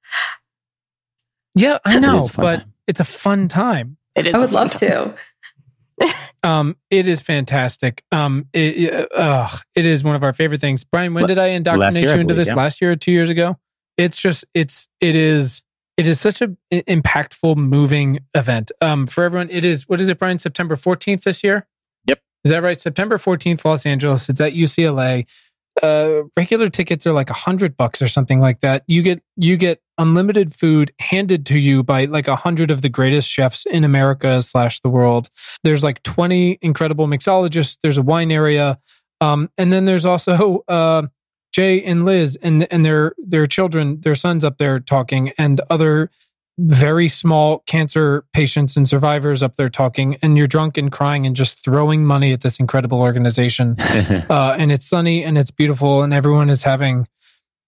[1.55, 2.73] Yeah, I know, is a fun but time.
[2.87, 3.97] it's a fun time.
[4.15, 4.35] It is.
[4.35, 4.91] I a would fun love time.
[4.91, 5.15] to.
[6.43, 8.05] um, it is fantastic.
[8.13, 10.85] Um, it, uh, it is one of our favorite things.
[10.85, 12.49] Brian, when did I indoctrinate year, you I into believe, this?
[12.49, 12.55] yeah.
[12.55, 13.59] Last year or two years ago?
[13.97, 15.63] It's just, it's, it is,
[15.97, 18.73] it is such a i- impactful, moving event.
[18.81, 19.89] Um, for everyone, it is.
[19.89, 20.39] What is it, Brian?
[20.39, 21.67] September fourteenth this year.
[22.45, 22.81] Is that right?
[22.81, 24.29] September fourteenth, Los Angeles.
[24.29, 25.27] It's at UCLA.
[25.83, 28.85] Uh, regular tickets are like a hundred bucks or something like that.
[28.87, 32.89] You get you get unlimited food handed to you by like a hundred of the
[32.89, 35.31] greatest chefs in America slash the world.
[35.65, 37.79] There's like twenty incredible mixologists.
[37.83, 38.79] There's a wine area,
[39.21, 41.07] um, and then there's also uh,
[41.53, 46.11] Jay and Liz and and their their children, their sons up there talking, and other
[46.59, 51.35] very small cancer patients and survivors up there talking, and you're drunk and crying and
[51.35, 53.77] just throwing money at this incredible organization.
[54.29, 57.07] Uh, and it's sunny and it's beautiful, and everyone is having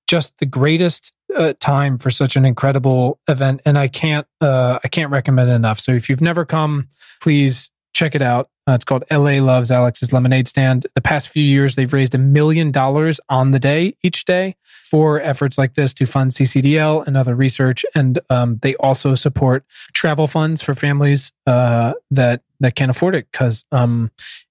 [0.07, 3.61] just the greatest uh, time for such an incredible event.
[3.65, 5.81] And I can't uh, I can't recommend it enough.
[5.81, 6.89] So if you've never come,
[7.21, 8.51] please check it out.
[8.69, 10.87] Uh, it's called LA Loves Alex's Lemonade Stand.
[10.95, 15.21] The past few years, they've raised a million dollars on the day, each day, for
[15.21, 17.85] efforts like this to fund CCDL and other research.
[17.95, 23.27] And um, they also support travel funds for families uh, that that can't afford it
[23.31, 24.11] because um,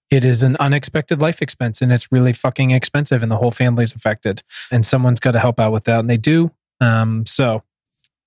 [0.10, 3.84] it is an unexpected life expense and it's really fucking expensive, and the whole family
[3.84, 4.42] is affected.
[4.72, 6.52] And someone's got to help out with that, and they do.
[6.80, 7.64] Um, so,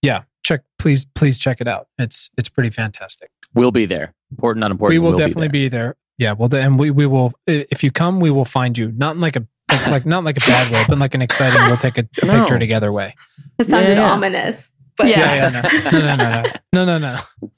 [0.02, 1.88] yeah, check please please check it out.
[1.96, 4.14] It's it's pretty fantastic we'll be there.
[4.30, 4.94] Important, not important.
[4.94, 5.68] We will we'll definitely be there.
[5.68, 5.96] be there.
[6.18, 7.32] Yeah, well, and we we will.
[7.46, 8.92] If you come, we will find you.
[8.92, 9.46] Not in like a
[9.90, 11.60] like, not like a bad way, but like an exciting.
[11.66, 12.40] We'll take a, a no.
[12.40, 13.14] picture together way.
[13.58, 14.12] It sounded yeah, yeah.
[14.12, 14.70] ominous.
[14.96, 15.90] But yeah, yeah, yeah no.
[15.90, 17.50] no, no, no, no, no, no, no.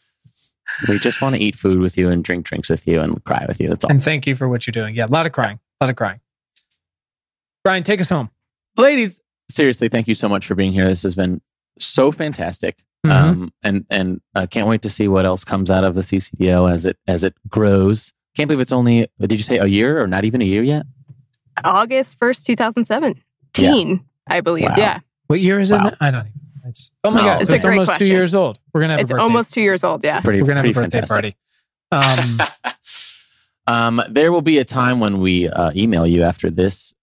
[0.88, 3.44] We just want to eat food with you and drink drinks with you and cry
[3.46, 3.68] with you.
[3.68, 3.90] That's all.
[3.90, 4.94] And thank you for what you're doing.
[4.94, 6.20] Yeah, a lot of crying, a lot of crying.
[7.64, 8.30] Brian, take us home,
[8.76, 9.20] ladies.
[9.50, 10.86] Seriously, thank you so much for being here.
[10.86, 11.40] This has been
[11.78, 12.82] so fantastic.
[13.08, 13.12] Mhm.
[13.12, 16.70] um and and i can't wait to see what else comes out of the ccdl
[16.72, 20.06] as it as it grows can't believe it's only did you say a year or
[20.06, 20.84] not even a year yet
[21.64, 24.66] August 1st, 2017, I believe.
[24.66, 24.74] Wow.
[24.76, 25.00] Yeah.
[25.26, 25.76] What year is it?
[25.76, 25.92] Wow.
[26.00, 26.40] I don't even.
[26.66, 27.24] It's oh my No.
[27.24, 27.40] god!
[27.40, 28.60] It's so a it's great almost two years old.
[28.72, 29.22] We're gonna have It's a birthday.
[29.24, 30.04] almost two years old.
[30.04, 30.20] Yeah.
[30.20, 31.36] pretty We're gonna have a birthday fantastic.
[31.90, 32.40] party.
[33.66, 33.66] Um,
[33.98, 36.94] um there will be a time when we uh, email you after this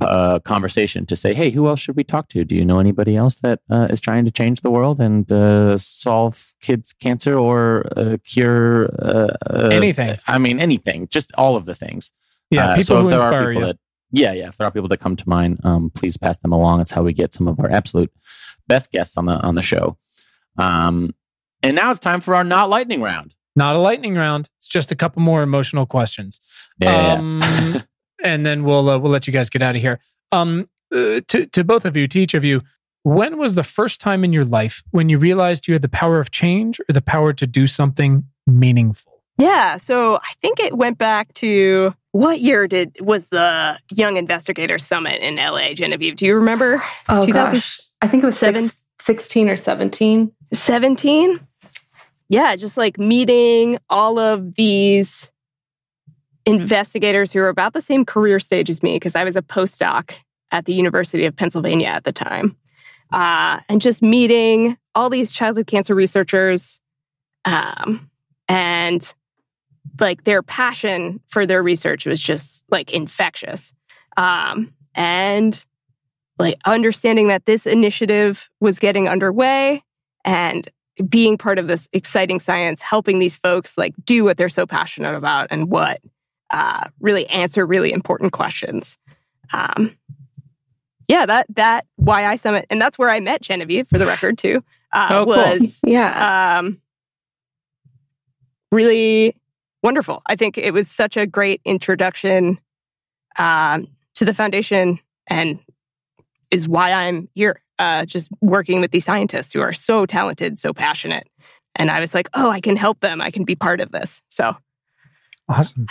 [0.00, 2.44] uh, conversation to say, hey, who else should we talk to?
[2.44, 5.76] Do you know anybody else that uh, is trying to change the world and uh,
[5.78, 10.16] solve kids' cancer or uh, cure uh, uh, Anything.
[10.26, 12.12] I mean, anything, just all of the things.
[12.50, 13.66] yeah, people so who there inspire are people you.
[13.66, 13.78] That,
[14.10, 14.48] yeah, yeah.
[14.48, 16.80] If there are people that come to mind, um, please pass them along.
[16.80, 18.12] It's how we get some of our absolute
[18.66, 19.98] best guests on the on the show.
[20.58, 21.14] Um,
[21.62, 23.34] and now it's time for our not lightning round.
[23.56, 24.48] Not a lightning round.
[24.58, 26.40] It's just a couple more emotional questions.
[26.78, 27.14] Yeah.
[27.14, 27.82] um,
[28.22, 30.00] and then we'll uh, we'll let you guys get out of here.
[30.32, 32.62] Um, uh, to to both of you, to each of you,
[33.02, 36.18] when was the first time in your life when you realized you had the power
[36.20, 39.22] of change or the power to do something meaningful?
[39.38, 39.76] Yeah.
[39.76, 45.20] So I think it went back to what year did was the Young Investigator Summit
[45.22, 46.16] in LA, Genevieve?
[46.16, 46.82] Do you remember?
[47.08, 50.32] Oh 2000 gosh, I think it was Seven- six, 16 or 17.
[50.52, 51.40] 17?
[52.30, 55.30] Yeah, just like meeting all of these
[56.48, 60.14] investigators who were about the same career stage as me, because I was a postdoc
[60.50, 62.56] at the University of Pennsylvania at the time.
[63.12, 66.80] Uh, and just meeting all these childhood cancer researchers
[67.44, 68.10] um,
[68.48, 69.12] and
[70.00, 73.74] like their passion for their research was just like infectious.
[74.16, 75.64] Um, and
[76.38, 79.82] like understanding that this initiative was getting underway
[80.24, 80.68] and
[81.08, 85.14] being part of this exciting science, helping these folks like do what they're so passionate
[85.14, 86.00] about and what
[86.50, 88.98] uh, really answer really important questions.
[89.52, 89.96] Um,
[91.08, 94.36] yeah, that that why I summit, and that's where I met Genevieve for the record
[94.38, 94.62] too.
[94.92, 95.36] Uh, Oh, cool.
[95.36, 96.58] was Yeah.
[96.58, 96.80] um,
[98.72, 99.34] really
[99.82, 100.22] wonderful.
[100.26, 102.58] I think it was such a great introduction
[103.38, 105.58] um, to the foundation and
[106.50, 110.72] is why I'm here, uh, just working with these scientists who are so talented, so
[110.72, 111.28] passionate.
[111.76, 113.20] And I was like, oh, I can help them.
[113.20, 114.20] I can be part of this.
[114.28, 114.56] So,
[115.48, 115.86] Awesome.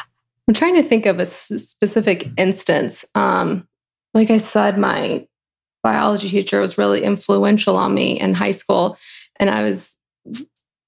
[0.48, 3.04] I'm trying to think of a specific instance.
[3.16, 3.68] Um,
[4.14, 5.28] like I said, my
[5.84, 8.98] biology teacher was really influential on me in high school,
[9.40, 9.96] and I was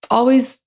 [0.10, 0.60] always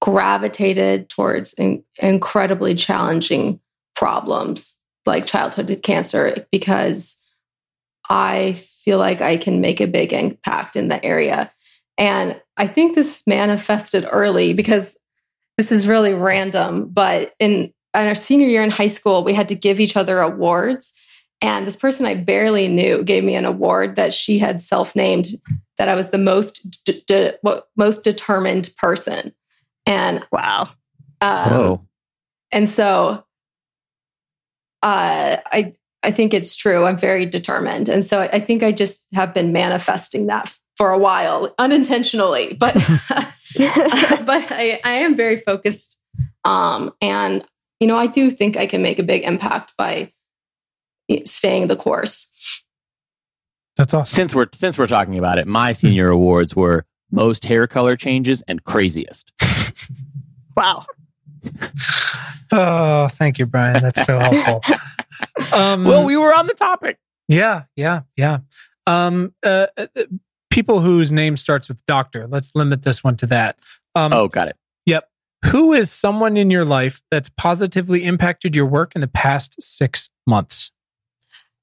[0.00, 3.60] gravitated towards in- incredibly challenging
[3.96, 4.76] problems
[5.06, 7.16] like childhood cancer because
[8.08, 11.50] I feel like I can make a big impact in the area.
[11.96, 14.96] And I think this manifested early because
[15.56, 19.48] this is really random, but in, in our senior year in high school, we had
[19.48, 20.92] to give each other awards.
[21.40, 25.28] And this person I barely knew gave me an award that she had self named
[25.78, 29.32] that I was the most d- d- what most determined person.
[29.86, 30.70] And wow.
[31.20, 31.86] um, Whoa.
[32.50, 33.24] and so
[34.82, 36.84] uh, I I think it's true.
[36.84, 40.98] I'm very determined, and so I think I just have been manifesting that for a
[40.98, 42.74] while, unintentionally, but
[43.56, 46.00] but I, I am very focused,
[46.44, 47.44] um, and
[47.80, 50.12] you know I do think I can make a big impact by
[51.24, 52.62] staying the course.
[53.76, 54.14] That's awesome.
[54.14, 58.42] Since we're since we're talking about it, my senior awards were most hair color changes
[58.48, 59.32] and craziest.
[60.56, 60.86] Wow.
[62.50, 63.80] Oh, thank you, Brian.
[63.80, 64.60] That's so helpful.
[65.52, 66.98] Um, well, we were on the topic.
[67.28, 68.38] yeah, yeah, yeah.
[68.86, 69.86] Um, uh, uh,
[70.50, 72.26] people whose name starts with doctor.
[72.28, 73.58] Let's limit this one to that.
[73.94, 74.56] Um, Oh, got it.
[75.46, 80.10] Who is someone in your life that's positively impacted your work in the past six
[80.26, 80.70] months?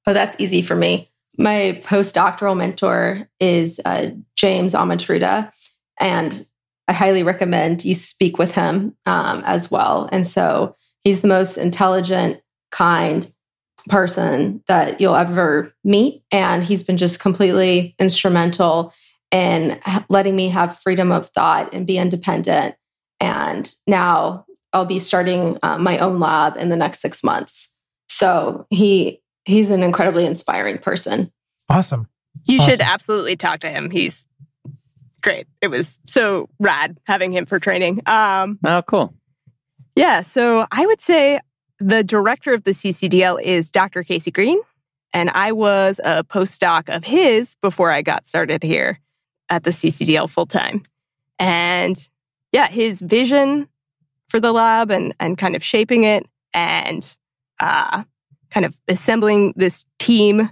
[0.06, 1.10] Oh, that's easy for me.
[1.38, 5.52] My postdoctoral mentor is uh, James Amatruda,
[6.00, 6.46] and
[6.88, 10.08] I highly recommend you speak with him um, as well.
[10.12, 13.30] And so he's the most intelligent, kind
[13.88, 16.22] person that you'll ever meet.
[16.32, 18.92] And he's been just completely instrumental
[19.30, 22.74] in letting me have freedom of thought and be independent.
[23.20, 27.74] And now I'll be starting uh, my own lab in the next six months.
[28.08, 31.32] So he he's an incredibly inspiring person.
[31.68, 32.08] Awesome.
[32.46, 33.90] You should absolutely talk to him.
[33.90, 34.26] He's
[35.22, 35.46] great.
[35.60, 38.02] It was so rad having him for training.
[38.06, 39.14] Um, Oh, cool.
[39.96, 41.40] yeah, so I would say
[41.80, 44.02] the director of the CCDL is Dr.
[44.04, 44.60] Casey Greene,
[45.12, 49.00] and I was a postdoc of his before I got started here
[49.48, 50.84] at the CCDL full time.
[51.38, 51.96] And
[52.56, 53.68] yeah, his vision
[54.28, 57.06] for the lab and and kind of shaping it and
[57.60, 58.02] uh,
[58.50, 60.48] kind of assembling this team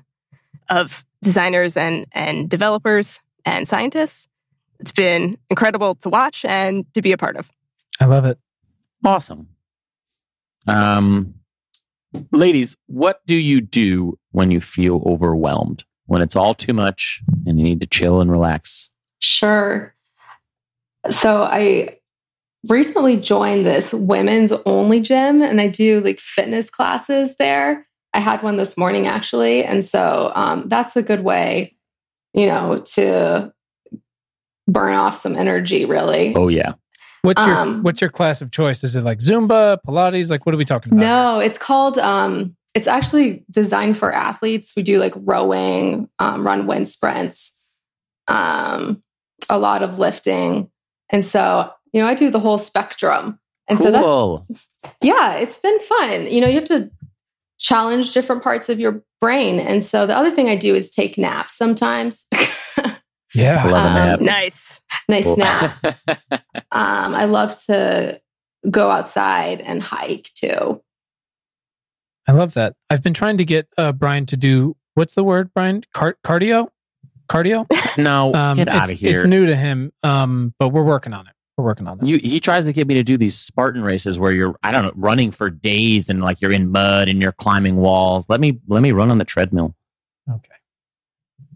[0.68, 4.28] of designers and and developers and scientists.
[4.80, 7.50] It's been incredible to watch and to be a part of.
[7.98, 8.38] I love it.
[9.02, 9.48] Awesome.
[10.66, 11.32] Um,
[12.32, 15.84] ladies, what do you do when you feel overwhelmed?
[16.05, 18.90] When it's all too much and you need to chill and relax?
[19.20, 19.93] Sure.
[21.11, 21.98] So I
[22.68, 27.86] recently joined this women's only gym and I do like fitness classes there.
[28.14, 29.64] I had one this morning actually.
[29.64, 31.76] And so um, that's a good way,
[32.32, 33.52] you know, to
[34.66, 36.34] burn off some energy, really.
[36.34, 36.72] Oh yeah.
[37.22, 38.84] What's your Um, What's your class of choice?
[38.84, 40.30] Is it like Zumba, Pilates?
[40.30, 41.00] Like, what are we talking about?
[41.00, 44.72] No, it's called, um, it's actually designed for athletes.
[44.76, 47.62] We do like rowing, um, run wind sprints,
[48.28, 49.02] um,
[49.48, 50.70] a lot of lifting.
[51.11, 53.38] And so, you know, I do the whole spectrum.
[53.68, 54.46] And so that's cool.
[55.02, 56.26] yeah, it's been fun.
[56.26, 56.90] You know, you have to
[57.59, 59.59] challenge different parts of your brain.
[59.59, 62.26] And so the other thing I do is take naps sometimes.
[63.36, 63.64] Yeah.
[63.64, 64.20] I love a Um, nap.
[64.20, 64.80] Nice.
[65.09, 65.36] nice Cool.
[65.38, 65.98] nap.
[66.70, 68.20] Um, I love to
[68.70, 70.80] go outside and hike too.
[72.28, 72.74] I love that.
[72.90, 75.82] I've been trying to get uh, Brian to do what's the word, Brian?
[75.92, 76.68] Car- cardio?
[77.28, 77.66] Cardio?
[77.99, 79.14] no, Um, get it's, out of here.
[79.14, 81.32] It's new to him, um, but we're working on it.
[81.57, 82.07] We're working on it.
[82.07, 84.84] You, he tries to get me to do these Spartan races where you're, I don't
[84.84, 88.26] know, running for days and like you're in mud and you're climbing walls.
[88.28, 89.74] Let me, let me run on the treadmill.
[90.28, 90.51] okay.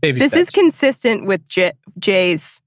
[0.01, 2.63] Baby This is consistent with J- Jay's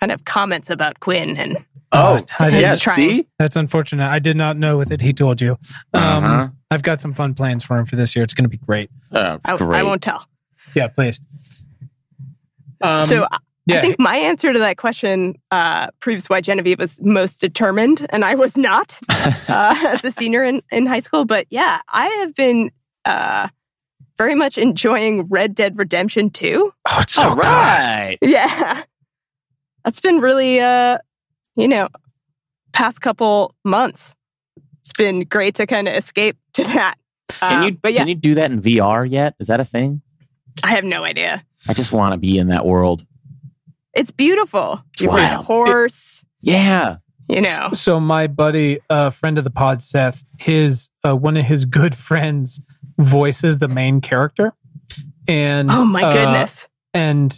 [0.00, 1.64] kind of comments about Quinn and
[1.94, 2.76] Oh, I didn't- yeah.
[2.76, 2.96] trying.
[2.96, 4.06] See, That's unfortunate.
[4.10, 5.00] I did not know with it.
[5.02, 5.58] He told you.
[5.94, 6.48] Um, Uh-huh.
[6.70, 8.22] I've got some fun plans for him for this year.
[8.22, 8.90] It's going to be great.
[9.12, 9.78] Oh, I, great.
[9.78, 10.26] I won't tell.
[10.74, 11.20] Yeah, please.
[12.82, 16.80] Um, so I- yeah, I think my answer to that question uh, proves why Genevieve
[16.80, 21.24] was most determined and I was not uh, as a senior in, in high school.
[21.24, 22.72] But yeah, I have been
[23.04, 23.46] uh,
[24.18, 26.72] very much enjoying Red Dead Redemption 2.
[26.88, 28.18] oh, it's so All good.
[28.20, 28.82] Yeah.
[29.84, 30.98] That's been really, uh,
[31.54, 31.88] you know,
[32.72, 34.16] past couple months.
[34.80, 36.96] It's been great to kind of escape to that.
[37.28, 39.34] Can Um, you, But yeah, can you do that in VR yet?
[39.38, 40.02] Is that a thing?
[40.64, 41.44] I have no idea.
[41.68, 43.04] I just want to be in that world.
[43.94, 44.82] It's beautiful.
[45.00, 45.42] You ride a Wow.
[45.42, 46.96] horse, Yeah.
[47.28, 47.70] you know.
[47.72, 51.64] So my buddy, a uh, friend of the pod, Seth, his uh, one of his
[51.78, 52.60] good friends
[52.98, 54.52] voices the main character,
[55.28, 56.68] and Oh my uh, goodness.
[56.94, 57.36] and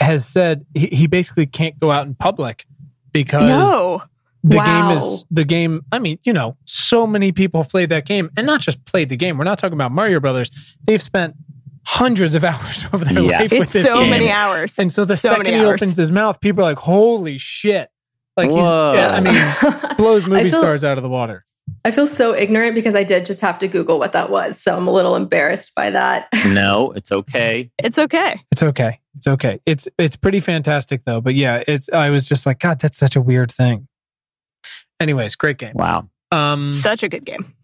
[0.00, 2.64] has said he, he basically can't go out in public
[3.12, 4.02] because No.
[4.44, 4.64] the Wow.
[4.64, 5.82] game is the game.
[5.90, 9.08] I mean, you know, so many people have played that game, and not just played
[9.08, 9.38] the game.
[9.38, 10.50] We're not talking about Mario Brothers.
[10.86, 11.34] They've spent
[11.90, 13.40] hundreds of hours of their Yeah.
[13.40, 14.10] life with It's this so game.
[14.10, 14.78] many hours.
[14.78, 17.90] And so the so second he opens his mouth, people are like, "Holy shit!"
[18.36, 21.44] Like he's, yeah, I mean, blows movie feel, stars out of the water.
[21.84, 24.60] I feel so ignorant because I did just have to Google what that was.
[24.60, 26.28] So I'm a little embarrassed by that.
[26.46, 27.70] No, it's okay.
[27.78, 28.40] It's okay.
[28.52, 29.00] It's okay.
[29.16, 29.60] It's okay.
[29.66, 31.20] It's it's pretty fantastic though.
[31.20, 33.88] But yeah, it's I was just like, God, that's such a weird thing.
[35.00, 35.72] Anyways, great game.
[35.74, 36.08] Wow.
[36.30, 37.54] Um, Such a good game.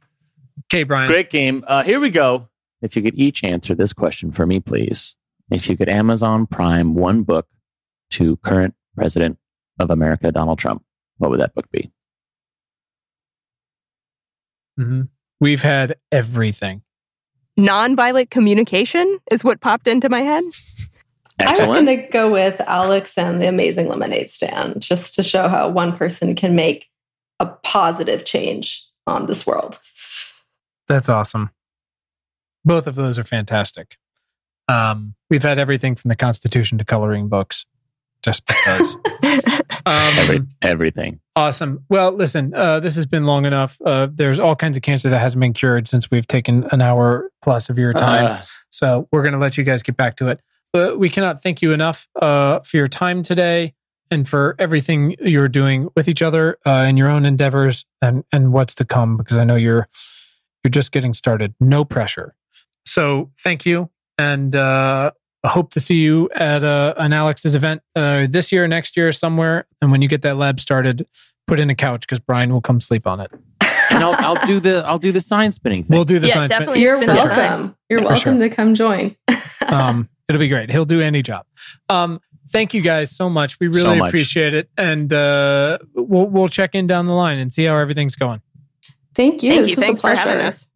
[0.72, 1.09] okay, Brian.
[1.09, 1.62] Great game.
[1.66, 2.49] Uh, here we go.
[2.85, 5.16] If you could each answer this question for me, please.
[5.51, 7.49] If you could Amazon Prime one book
[8.11, 9.39] to current president
[9.80, 10.85] of America, Donald Trump,
[11.16, 11.91] what would that book be?
[14.78, 15.09] Mhm.
[15.41, 16.82] We've had everything.
[17.59, 20.45] Nonviolent communication is what popped into my head.
[21.41, 25.49] I was going to go with Alex and the Amazing Lemonade Stand, just to show
[25.49, 26.91] how one person can make
[27.41, 29.78] a positive change on this world.
[30.87, 31.51] That's awesome.
[32.65, 33.97] Both of those are fantastic.
[34.69, 37.67] Um, we've had everything from the Constitution to coloring books,
[38.23, 38.97] just because.
[39.87, 41.21] Um, Every, everything.
[41.37, 41.85] Awesome.
[41.91, 43.77] Well, listen, uh, this has been long enough.
[43.85, 47.31] Uh, there's all kinds of cancer that hasn't been cured since we've taken an hour
[47.43, 48.25] plus of your time.
[48.25, 48.41] Uh,
[48.71, 50.41] So we're going to let you guys get back to it.
[50.73, 53.75] But we cannot thank you enough uh, for your time today
[54.11, 58.53] and for everything you're doing with each other uh, and your own endeavors and and
[58.55, 59.19] what's to come.
[59.19, 59.87] Because I know you're
[60.65, 61.55] you're just getting started.
[61.61, 62.35] No pressure.
[62.87, 65.11] So thank you, and uh,
[65.43, 69.11] I hope to see you at uh, an Alex's event uh, this year, next year,
[69.12, 69.66] somewhere.
[69.82, 71.07] And when you get that lab started,
[71.47, 73.30] put in a couch because Brian will come sleep on it.
[73.91, 75.95] and I'll, I'll do the I'll do the sign spinning thing.
[75.97, 76.49] We'll do the Yeah, science.
[76.51, 76.59] bit.
[76.59, 76.82] definitely.
[76.82, 77.37] You're Finish that.
[77.37, 77.76] welcome.
[77.89, 79.16] You're For welcome to come join.
[79.68, 80.70] um, it'll be great.
[80.70, 81.47] He'll do any job.
[81.89, 82.20] Um,
[82.51, 83.59] thank you guys so much.
[83.61, 84.09] We really So much.
[84.11, 88.16] appreciate it, and uh, we'll we'll check in down the line and see how everything's
[88.16, 88.41] going.
[89.14, 89.51] Thank you.
[89.51, 89.76] Thank you.
[89.76, 90.66] Thanks for having us.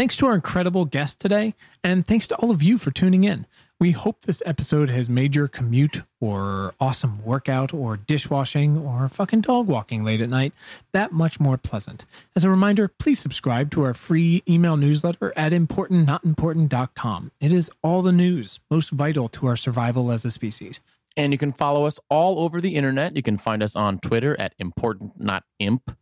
[0.00, 3.44] Thanks to our incredible guest today, and thanks to all of you for tuning in.
[3.78, 9.42] We hope this episode has made your commute or awesome workout or dishwashing or fucking
[9.42, 10.54] dog walking late at night
[10.92, 12.06] that much more pleasant.
[12.34, 17.32] As a reminder, please subscribe to our free email newsletter at importantnotimportant.com.
[17.38, 20.80] It is all the news most vital to our survival as a species.
[21.14, 23.16] And you can follow us all over the internet.
[23.16, 25.94] You can find us on Twitter at importantnotimp.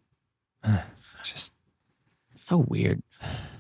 [1.25, 1.53] Just
[2.37, 3.03] So weird.